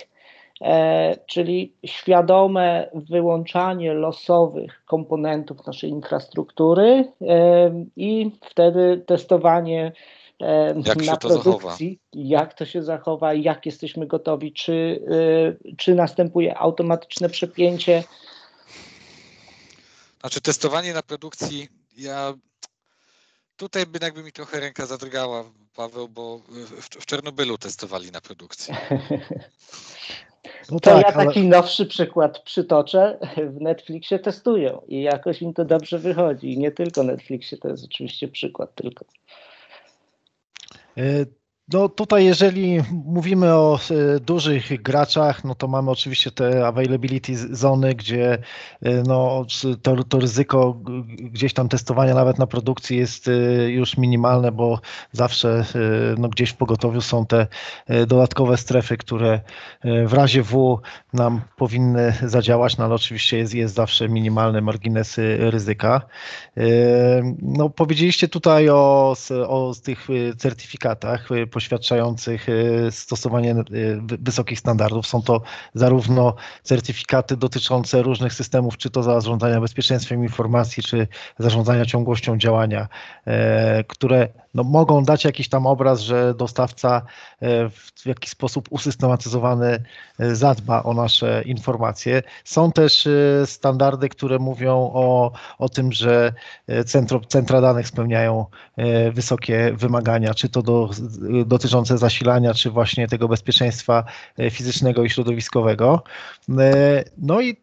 czyli 1.27 1.75
świadome 1.87 2.90
wyłączanie 2.94 3.94
losowych 3.94 4.83
komponentów 4.87 5.66
naszej 5.66 5.90
infrastruktury 5.90 7.12
e, 7.23 7.85
i 7.96 8.31
wtedy 8.51 9.05
testowanie 9.07 9.92
e, 10.40 10.75
jak 10.87 11.07
na 11.07 11.16
produkcji, 11.16 11.99
jak 12.12 12.55
to 12.55 12.66
się 12.66 12.83
zachowa, 12.83 13.35
jak 13.35 13.66
jesteśmy 13.66 14.07
gotowi, 14.07 14.53
czy, 14.53 15.03
czy 15.79 15.94
następuje 15.94 16.59
automatyczne 16.59 17.29
przepięcie. 17.29 18.05
Znaczy 20.20 20.40
testowanie 20.40 20.94
na 20.94 21.03
produkcji, 21.03 21.68
ja 21.96 22.35
tutaj 23.61 23.87
by 23.87 23.99
jakby 24.03 24.23
mi 24.23 24.33
trochę 24.33 24.61
ręka 24.61 24.87
zadrgała, 24.87 25.44
Paweł, 25.75 26.09
bo 26.09 26.38
w, 26.38 26.83
w 26.83 27.07
Czernobylu 27.07 27.59
testowali 27.59 28.11
na 28.11 28.20
produkcji. 28.20 28.75
No 30.70 30.81
to 30.81 30.90
tak, 30.90 31.07
ja 31.07 31.12
taki 31.12 31.40
ale... 31.40 31.49
nowszy 31.49 31.87
przykład 31.87 32.38
przytoczę. 32.38 33.18
W 33.37 33.61
Netflixie 33.61 34.18
testują 34.18 34.83
i 34.88 35.03
jakoś 35.03 35.42
im 35.42 35.55
to 35.55 35.64
dobrze 35.64 35.99
wychodzi. 35.99 36.53
I 36.53 36.59
nie 36.59 36.70
tylko 36.70 37.03
Netflixie, 37.03 37.59
to 37.59 37.68
jest 37.68 37.85
oczywiście 37.85 38.29
przykład 38.29 38.75
tylko. 38.75 39.05
No 41.72 41.88
tutaj 41.88 42.24
jeżeli 42.24 42.83
mówimy 43.04 43.54
o 43.54 43.78
e, 44.16 44.20
dużych 44.20 44.83
graczach, 44.83 45.44
no 45.44 45.54
to 45.54 45.68
mamy 45.68 45.90
oczywiście 45.90 46.30
te 46.30 46.66
availability 46.66 47.56
zony, 47.56 47.94
gdzie 47.94 48.33
e, 48.83 49.02
no, 49.02 49.46
to, 49.83 50.04
to 50.04 50.20
ryzyko 50.20 50.80
gdzieś 51.18 51.52
tam 51.52 51.68
testowania 51.68 52.14
nawet 52.14 52.38
na 52.38 52.46
produkcji 52.46 52.98
jest 52.98 53.28
e, 53.28 53.33
już 53.70 53.96
minimalne, 53.96 54.52
bo 54.52 54.80
zawsze 55.12 55.64
no, 56.18 56.28
gdzieś 56.28 56.50
w 56.50 56.56
pogotowiu 56.56 57.00
są 57.00 57.26
te 57.26 57.46
dodatkowe 58.06 58.56
strefy, 58.56 58.96
które 58.96 59.40
w 60.06 60.12
razie 60.12 60.42
W 60.42 60.78
nam 61.12 61.40
powinny 61.56 62.14
zadziałać, 62.22 62.76
no 62.76 62.85
ale 62.85 62.94
oczywiście 62.94 63.38
jest, 63.38 63.54
jest 63.54 63.74
zawsze 63.74 64.09
minimalny 64.09 64.62
margines 64.62 65.16
ryzyka. 65.38 66.02
No 67.42 67.70
powiedzieliście 67.70 68.28
tutaj 68.28 68.68
o, 68.68 69.14
o 69.48 69.72
tych 69.85 70.09
certyfikatach, 70.38 71.28
poświadczających 71.61 72.46
e, 72.49 72.92
stosowanie 72.92 73.51
e, 73.51 73.64
wysokich 74.01 74.59
standardów. 74.59 75.07
Są 75.07 75.23
to 75.23 75.42
zarówno 75.75 76.35
certyfikaty 76.62 77.37
dotyczące 77.37 78.03
różnych 78.03 78.33
systemów, 78.33 78.77
czy 78.77 78.90
to 78.90 79.03
zarządzania 79.03 79.61
bezpieczeństwem 79.61 80.23
informacji, 80.23 80.83
czy 80.83 81.09
zarządzania 81.38 81.85
ciągłością 81.85 82.38
działania, 82.38 82.88
e, 83.27 83.85
które 83.85 84.29
no, 84.54 84.64
mogą 84.64 85.04
dać 85.04 85.24
jakiś 85.24 85.48
tam 85.48 85.66
obraz, 85.66 86.00
że 86.00 86.34
dostawca 86.34 87.02
w 87.96 88.06
jakiś 88.06 88.30
sposób 88.30 88.68
usystematyzowany 88.70 89.82
zadba 90.18 90.82
o 90.82 90.94
nasze 90.94 91.42
informacje. 91.46 92.22
Są 92.44 92.72
też 92.72 93.08
standardy, 93.44 94.08
które 94.08 94.38
mówią 94.38 94.90
o, 94.94 95.32
o 95.58 95.68
tym, 95.68 95.92
że 95.92 96.32
centra 97.28 97.60
danych 97.60 97.88
spełniają 97.88 98.46
wysokie 99.12 99.72
wymagania, 99.76 100.34
czy 100.34 100.48
to 100.48 100.62
do, 100.62 100.90
dotyczące 101.46 101.98
zasilania, 101.98 102.54
czy 102.54 102.70
właśnie 102.70 103.08
tego 103.08 103.28
bezpieczeństwa 103.28 104.04
e, 104.38 104.50
fizycznego 104.50 105.04
i 105.04 105.10
środowiskowego. 105.10 106.02
E, 106.58 107.04
no 107.18 107.40
i 107.40 107.56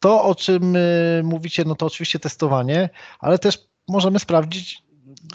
to, 0.00 0.24
o 0.24 0.34
czym 0.34 0.76
e, 0.76 0.80
mówicie, 1.22 1.64
no 1.66 1.74
to 1.74 1.86
oczywiście 1.86 2.18
testowanie, 2.18 2.88
ale 3.20 3.38
też 3.38 3.58
możemy 3.88 4.18
sprawdzić 4.18 4.82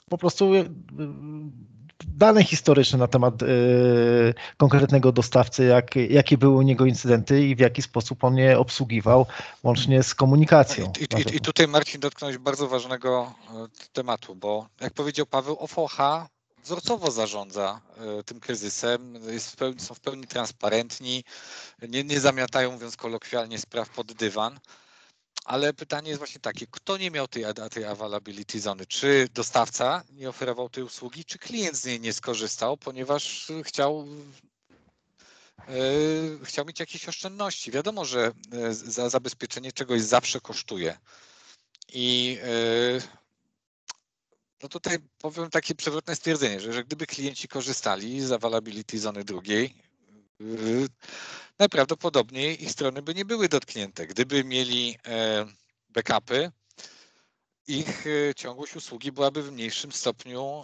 po 0.09 0.17
prostu 0.17 0.51
dane 2.07 2.43
historyczne 2.43 2.99
na 2.99 3.07
temat 3.07 3.33
konkretnego 4.57 5.11
dostawcy, 5.11 5.65
jak, 5.65 5.95
jakie 5.95 6.37
były 6.37 6.55
u 6.55 6.61
niego 6.61 6.85
incydenty 6.85 7.47
i 7.47 7.55
w 7.55 7.59
jaki 7.59 7.81
sposób 7.81 8.23
on 8.23 8.37
je 8.37 8.59
obsługiwał, 8.59 9.25
łącznie 9.63 10.03
z 10.03 10.15
komunikacją. 10.15 10.91
I, 10.99 11.03
i, 11.03 11.35
i 11.35 11.39
tutaj 11.39 11.67
Marcin 11.67 12.01
dotknąłeś 12.01 12.37
bardzo 12.37 12.67
ważnego 12.67 13.33
tematu, 13.93 14.35
bo 14.35 14.67
jak 14.81 14.93
powiedział 14.93 15.25
Paweł, 15.25 15.57
OVH 15.59 16.27
wzorcowo 16.65 17.11
zarządza 17.11 17.81
e, 17.97 18.23
tym 18.23 18.39
kryzysem, 18.39 19.19
w 19.39 19.55
pełni, 19.55 19.79
są 19.79 19.93
w 19.93 19.99
pełni 19.99 20.27
transparentni, 20.27 21.23
nie, 21.89 22.03
nie 22.03 22.19
zamiatają, 22.19 22.71
mówiąc 22.71 22.97
kolokwialnie, 22.97 23.59
spraw 23.59 23.89
pod 23.89 24.13
dywan. 24.13 24.59
Ale 25.45 25.73
pytanie 25.73 26.09
jest 26.09 26.17
właśnie 26.17 26.41
takie, 26.41 26.67
kto 26.71 26.97
nie 26.97 27.11
miał 27.11 27.27
tej, 27.27 27.43
tej 27.71 27.85
availability 27.85 28.59
zony? 28.59 28.85
Czy 28.85 29.27
dostawca 29.33 30.03
nie 30.11 30.29
oferował 30.29 30.69
tej 30.69 30.83
usługi, 30.83 31.25
czy 31.25 31.39
klient 31.39 31.77
z 31.77 31.85
niej 31.85 31.99
nie 31.99 32.13
skorzystał, 32.13 32.77
ponieważ 32.77 33.51
chciał, 33.63 34.07
yy, 35.67 36.39
chciał 36.43 36.65
mieć 36.65 36.79
jakieś 36.79 37.09
oszczędności? 37.09 37.71
Wiadomo, 37.71 38.05
że 38.05 38.31
za 38.71 39.09
zabezpieczenie 39.09 39.71
czegoś 39.71 40.01
zawsze 40.01 40.41
kosztuje. 40.41 40.97
I 41.93 42.37
yy, 42.93 43.01
no 44.63 44.69
tutaj 44.69 44.97
powiem 45.17 45.49
takie 45.49 45.75
przewrotne 45.75 46.15
stwierdzenie, 46.15 46.59
że, 46.59 46.73
że 46.73 46.83
gdyby 46.83 47.05
klienci 47.05 47.47
korzystali 47.47 48.21
z 48.21 48.31
availability 48.31 48.99
zony 48.99 49.23
drugiej, 49.23 49.75
najprawdopodobniej 51.59 52.63
ich 52.63 52.71
strony 52.71 53.01
by 53.01 53.15
nie 53.15 53.25
były 53.25 53.49
dotknięte. 53.49 54.07
Gdyby 54.07 54.43
mieli 54.43 54.97
e, 55.07 55.45
backupy, 55.89 56.51
ich 57.67 58.07
e, 58.07 58.35
ciągłość 58.35 58.75
usługi 58.75 59.11
byłaby 59.11 59.43
w 59.43 59.51
mniejszym 59.51 59.91
stopniu 59.91 60.63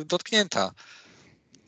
e, 0.00 0.04
dotknięta 0.04 0.72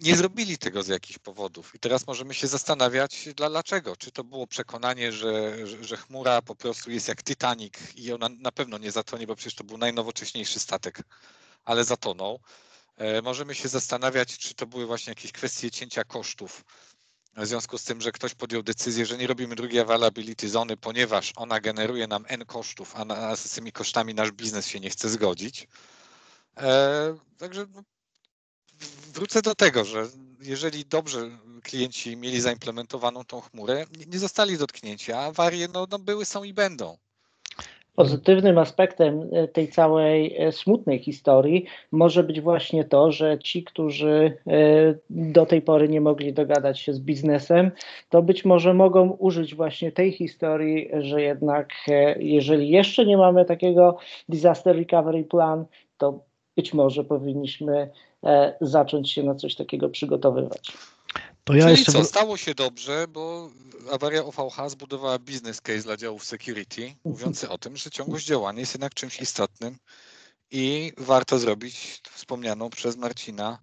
nie 0.01 0.17
zrobili 0.17 0.59
tego 0.59 0.83
z 0.83 0.89
jakichś 0.89 1.19
powodów. 1.19 1.75
I 1.75 1.79
teraz 1.79 2.07
możemy 2.07 2.35
się 2.35 2.47
zastanawiać, 2.47 3.29
dlaczego. 3.37 3.97
Czy 3.97 4.11
to 4.11 4.25
było 4.25 4.47
przekonanie, 4.47 5.13
że, 5.13 5.57
że, 5.81 5.97
chmura 5.97 6.43
po 6.43 6.55
prostu 6.55 6.91
jest 6.91 7.09
jak 7.09 7.23
Titanic 7.23 7.75
i 7.97 8.13
ona 8.13 8.29
na 8.29 8.53
pewno 8.53 8.79
nie 8.79 8.93
zatonie, 8.93 9.27
bo 9.27 9.37
przecież 9.37 9.55
to 9.55 9.65
był 9.65 9.79
najnowocześniejszy 9.79 10.61
statek, 10.61 11.03
ale 11.65 11.85
zatonął. 11.85 12.41
Możemy 13.23 13.55
się 13.55 13.69
zastanawiać, 13.69 14.39
czy 14.39 14.55
to 14.55 14.67
były 14.67 14.87
właśnie 14.87 15.11
jakieś 15.11 15.33
kwestie 15.33 15.71
cięcia 15.71 16.05
kosztów. 16.05 16.65
W 17.37 17.47
związku 17.47 17.79
z 17.79 17.85
tym, 17.85 18.01
że 18.01 18.13
ktoś 18.13 18.35
podjął 18.35 18.63
decyzję, 18.63 19.07
że 19.07 19.19
nie 19.19 19.27
robimy 19.27 19.55
drugiej 19.55 19.81
availability 19.81 20.49
zony, 20.49 20.77
ponieważ 20.77 21.33
ona 21.37 21.61
generuje 21.61 22.07
nam 22.07 22.25
N 22.29 22.45
kosztów, 22.45 22.97
a, 22.97 23.05
na, 23.05 23.37
z 23.37 23.51
tymi 23.51 23.73
kosztami 23.73 24.15
nasz 24.15 24.33
biznes 24.33 24.67
się 24.67 24.81
nie 24.81 24.91
chce 24.91 25.09
zgodzić. 25.09 25.69
E, 26.57 27.17
także 27.39 27.67
no, 27.75 27.83
wrócę 29.13 29.43
do 29.43 29.55
tego, 29.55 29.85
że 29.85 30.09
jeżeli 30.41 30.85
dobrze 30.85 31.39
klienci 31.63 32.17
mieli 32.17 32.41
zaimplementowaną 32.41 33.25
tą 33.25 33.41
chmurę, 33.41 33.87
nie 34.07 34.19
zostali 34.19 34.59
dotknięci, 34.59 35.13
a 35.13 35.21
awarie 35.21 35.69
no, 35.69 35.87
no 35.91 35.99
były, 35.99 36.25
są 36.25 36.45
i 36.45 36.53
będą. 36.53 36.99
Pozytywnym 37.95 38.59
aspektem 38.59 39.29
e, 39.33 39.49
tej 39.49 39.69
całej 39.69 40.37
e, 40.37 40.53
smutnej 40.53 40.99
historii 40.99 41.65
może 41.93 42.25
być 42.25 42.41
właśnie 42.41 42.85
to, 42.85 43.13
że 43.13 43.39
ci, 43.39 43.65
którzy 43.65 44.37
e, 44.47 44.95
do 45.11 45.47
tej 45.47 45.63
pory 45.63 45.89
nie 45.89 46.01
mogli 46.01 46.33
dogadać 46.33 46.81
się 46.81 46.93
z 46.93 47.01
biznesem, 47.01 47.71
to 48.09 48.23
być 48.23 48.45
może 48.45 48.75
mogą 48.75 49.11
użyć 49.11 49.55
właśnie 49.55 49.93
tej 49.93 50.13
historii, 50.13 50.91
że 50.99 51.23
jednak 51.23 51.69
jeżeli 52.19 52.69
jeszcze 52.69 53.07
nie 53.07 53.17
mamy 53.17 53.45
takiego 53.45 53.99
disaster 54.29 54.77
recovery 54.77 55.25
plan, 55.25 55.65
to 55.99 56.21
być 56.57 56.75
może 56.75 57.05
powinniśmy 57.05 57.91
zacząć 58.61 59.11
się 59.11 59.23
na 59.23 59.35
coś 59.35 59.55
takiego 59.55 59.89
przygotowywać. 59.89 60.73
To 61.45 61.55
ja 61.55 61.61
Czyli 61.65 61.71
jeszcze... 61.71 61.93
co, 61.93 62.05
stało 62.05 62.37
się 62.37 62.55
dobrze, 62.55 63.07
bo 63.09 63.51
awaria 63.93 64.25
OVH 64.25 64.71
zbudowała 64.71 65.19
business 65.19 65.61
case 65.61 65.83
dla 65.83 65.97
działów 65.97 66.25
security, 66.25 66.95
mówiący 67.05 67.49
o 67.49 67.59
tym, 67.59 67.77
że 67.77 67.91
ciągłość 67.91 68.27
działania 68.27 68.61
jest 68.61 68.75
jednak 68.75 68.95
czymś 68.95 69.21
istotnym 69.21 69.77
i 70.51 70.93
warto 70.97 71.39
zrobić 71.39 72.03
wspomnianą 72.11 72.71
przez 72.71 72.97
Marcina 72.97 73.59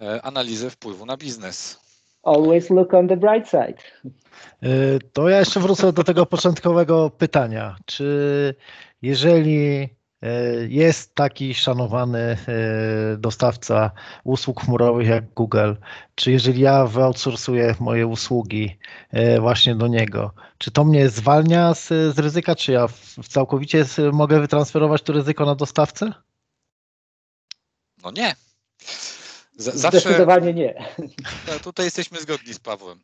e, 0.00 0.22
analizę 0.22 0.70
wpływu 0.70 1.06
na 1.06 1.16
biznes. 1.16 1.78
Always 2.22 2.70
look 2.70 2.94
on 2.94 3.08
the 3.08 3.16
bright 3.16 3.50
side. 3.50 4.10
E, 4.62 4.98
to 5.12 5.28
ja 5.28 5.38
jeszcze 5.38 5.60
wrócę 5.60 5.92
do 5.92 6.04
tego 6.04 6.26
początkowego 6.26 7.10
pytania. 7.10 7.76
Czy 7.86 8.54
jeżeli 9.02 9.88
Jest 10.68 11.14
taki 11.14 11.54
szanowany 11.54 12.36
dostawca 13.18 13.90
usług 14.24 14.60
chmurowych 14.60 15.08
jak 15.08 15.34
Google. 15.34 15.74
Czy 16.14 16.32
jeżeli 16.32 16.60
ja 16.60 16.86
wyoutsourcuję 16.86 17.74
moje 17.80 18.06
usługi 18.06 18.78
właśnie 19.40 19.74
do 19.74 19.86
niego, 19.86 20.34
czy 20.58 20.70
to 20.70 20.84
mnie 20.84 21.08
zwalnia 21.08 21.74
z, 21.74 21.88
z 21.88 22.18
ryzyka, 22.18 22.54
czy 22.54 22.72
ja 22.72 22.86
całkowicie 23.28 23.84
mogę 24.12 24.40
wytransferować 24.40 25.02
to 25.02 25.12
ryzyko 25.12 25.46
na 25.46 25.54
dostawcę? 25.54 26.12
No 28.02 28.10
nie. 28.10 28.34
Zawsze... 29.56 30.00
Zdecydowanie 30.00 30.54
nie. 30.54 30.84
tutaj 31.62 31.84
jesteśmy 31.84 32.20
zgodni 32.20 32.54
z 32.54 32.58
Pawłem. 32.58 33.00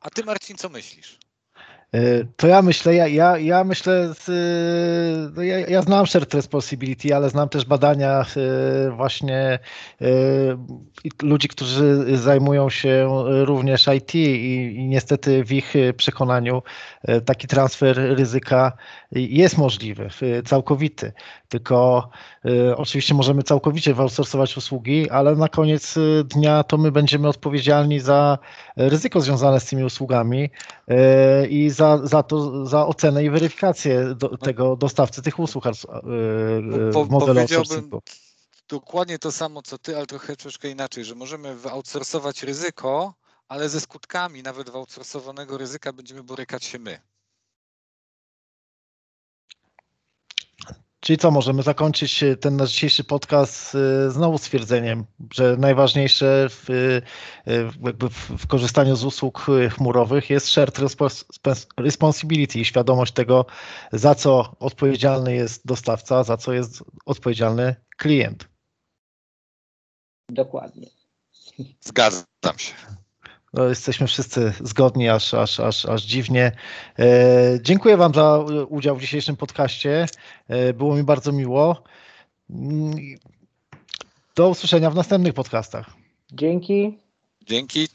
A 0.00 0.10
ty, 0.10 0.24
Marcin, 0.24 0.56
co 0.56 0.68
myślisz? 0.68 1.18
E, 1.94 2.24
to 2.36 2.46
ja 2.46 2.62
myślę, 2.62 2.94
ja, 2.94 3.06
ja, 3.06 3.38
ja 3.38 3.64
myślę, 3.64 4.14
z, 4.14 4.26
no 5.36 5.42
ja, 5.42 5.58
ja, 5.58 5.82
znam 5.82 6.06
shared 6.06 6.34
responsibility, 6.34 7.16
ale 7.16 7.30
znam 7.30 7.48
też 7.48 7.64
badania 7.64 8.20
e, 8.20 8.90
właśnie 8.90 9.58
e, 10.00 10.06
ludzi, 11.22 11.48
którzy 11.48 12.16
zajmują 12.16 12.70
się 12.70 13.08
również 13.44 13.86
IT 13.96 14.14
i, 14.14 14.74
i 14.76 14.88
niestety 14.88 15.44
w 15.44 15.52
ich 15.52 15.74
przekonaniu 15.96 16.62
taki 17.24 17.46
transfer 17.46 17.96
ryzyka 17.96 18.72
jest 19.12 19.58
możliwy, 19.58 20.08
całkowity. 20.44 21.12
Tylko 21.48 22.08
oczywiście 22.76 23.14
możemy 23.14 23.42
całkowicie 23.42 23.94
outsourcować 23.98 24.56
usługi, 24.56 25.10
ale 25.10 25.36
na 25.36 25.48
koniec 25.48 25.94
dnia 26.24 26.62
to 26.62 26.78
my 26.78 26.92
będziemy 26.92 27.28
odpowiedzialni 27.28 28.00
za 28.00 28.38
ryzyko 28.76 29.20
związane 29.20 29.60
z 29.60 29.64
tymi 29.64 29.84
usługami 29.84 30.50
i 31.48 31.70
za 31.70 31.83
za, 31.84 32.06
za, 32.06 32.22
to, 32.22 32.66
za 32.66 32.86
ocenę 32.86 33.24
i 33.24 33.30
weryfikację 33.30 34.14
do, 34.14 34.38
tego 34.38 34.76
dostawcy 34.76 35.22
tych 35.22 35.38
usług 35.38 35.64
po, 36.92 37.04
w 37.04 37.10
modelu 37.10 37.40
outsourcingu. 37.40 38.02
Dokładnie 38.68 39.18
to 39.18 39.32
samo 39.32 39.62
co 39.62 39.78
ty, 39.78 39.96
ale 39.96 40.06
trochę 40.06 40.36
troszkę 40.36 40.70
inaczej, 40.70 41.04
że 41.04 41.14
możemy 41.14 41.56
wyoutsourcować 41.56 42.42
ryzyko, 42.42 43.14
ale 43.48 43.68
ze 43.68 43.80
skutkami 43.80 44.42
nawet 44.42 44.70
wyoutsourcowanego 44.70 45.58
ryzyka 45.58 45.92
będziemy 45.92 46.22
borykać 46.22 46.64
się 46.64 46.78
my. 46.78 47.00
Czyli 51.04 51.18
co, 51.18 51.30
możemy 51.30 51.62
zakończyć 51.62 52.22
e, 52.22 52.36
ten 52.36 52.56
nasz 52.56 52.70
dzisiejszy 52.70 53.04
podcast 53.04 53.74
e, 53.74 54.10
znowu 54.10 54.38
stwierdzeniem, 54.38 55.04
że 55.34 55.56
najważniejsze 55.56 56.46
w, 56.50 56.70
e, 57.46 57.52
jakby 57.82 58.08
w 58.10 58.46
korzystaniu 58.46 58.96
z 58.96 59.04
usług 59.04 59.46
chmurowych 59.70 60.30
jest 60.30 60.46
shared 60.46 60.78
responsibility 61.76 62.60
i 62.60 62.64
świadomość 62.64 63.12
tego, 63.12 63.46
za 63.92 64.14
co 64.14 64.56
odpowiedzialny 64.60 65.34
jest 65.34 65.66
dostawca, 65.66 66.24
za 66.24 66.36
co 66.36 66.52
jest 66.52 66.84
odpowiedzialny 67.06 67.76
klient. 67.96 68.48
Dokładnie. 70.28 70.88
Zgadzam 71.80 72.58
się. 72.58 72.74
No, 73.54 73.64
jesteśmy 73.64 74.06
wszyscy 74.06 74.52
zgodni, 74.60 75.08
aż, 75.08 75.34
aż, 75.34 75.60
aż, 75.60 75.86
aż 75.86 76.02
dziwnie. 76.02 76.52
E, 76.98 77.04
dziękuję 77.62 77.96
Wam 77.96 78.14
za 78.14 78.44
udział 78.68 78.96
w 78.96 79.00
dzisiejszym 79.00 79.36
podcaście. 79.36 80.06
E, 80.48 80.72
było 80.72 80.96
mi 80.96 81.02
bardzo 81.02 81.32
miło. 81.32 81.82
Mm, 82.50 82.94
do 84.36 84.48
usłyszenia 84.48 84.90
w 84.90 84.94
następnych 84.94 85.34
podcastach. 85.34 85.90
Dzięki. 86.32 86.98
Dzięki. 87.46 87.88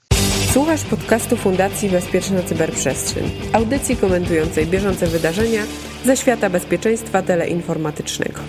Słuchasz 0.51 0.83
podcastu 0.83 1.37
Fundacji 1.37 1.89
Bezpieczna 1.89 2.43
Cyberprzestrzeń, 2.43 3.31
audycji 3.53 3.97
komentującej 3.97 4.67
bieżące 4.67 5.07
wydarzenia 5.07 5.61
ze 6.05 6.17
świata 6.17 6.49
bezpieczeństwa 6.49 7.21
teleinformatycznego. 7.21 8.39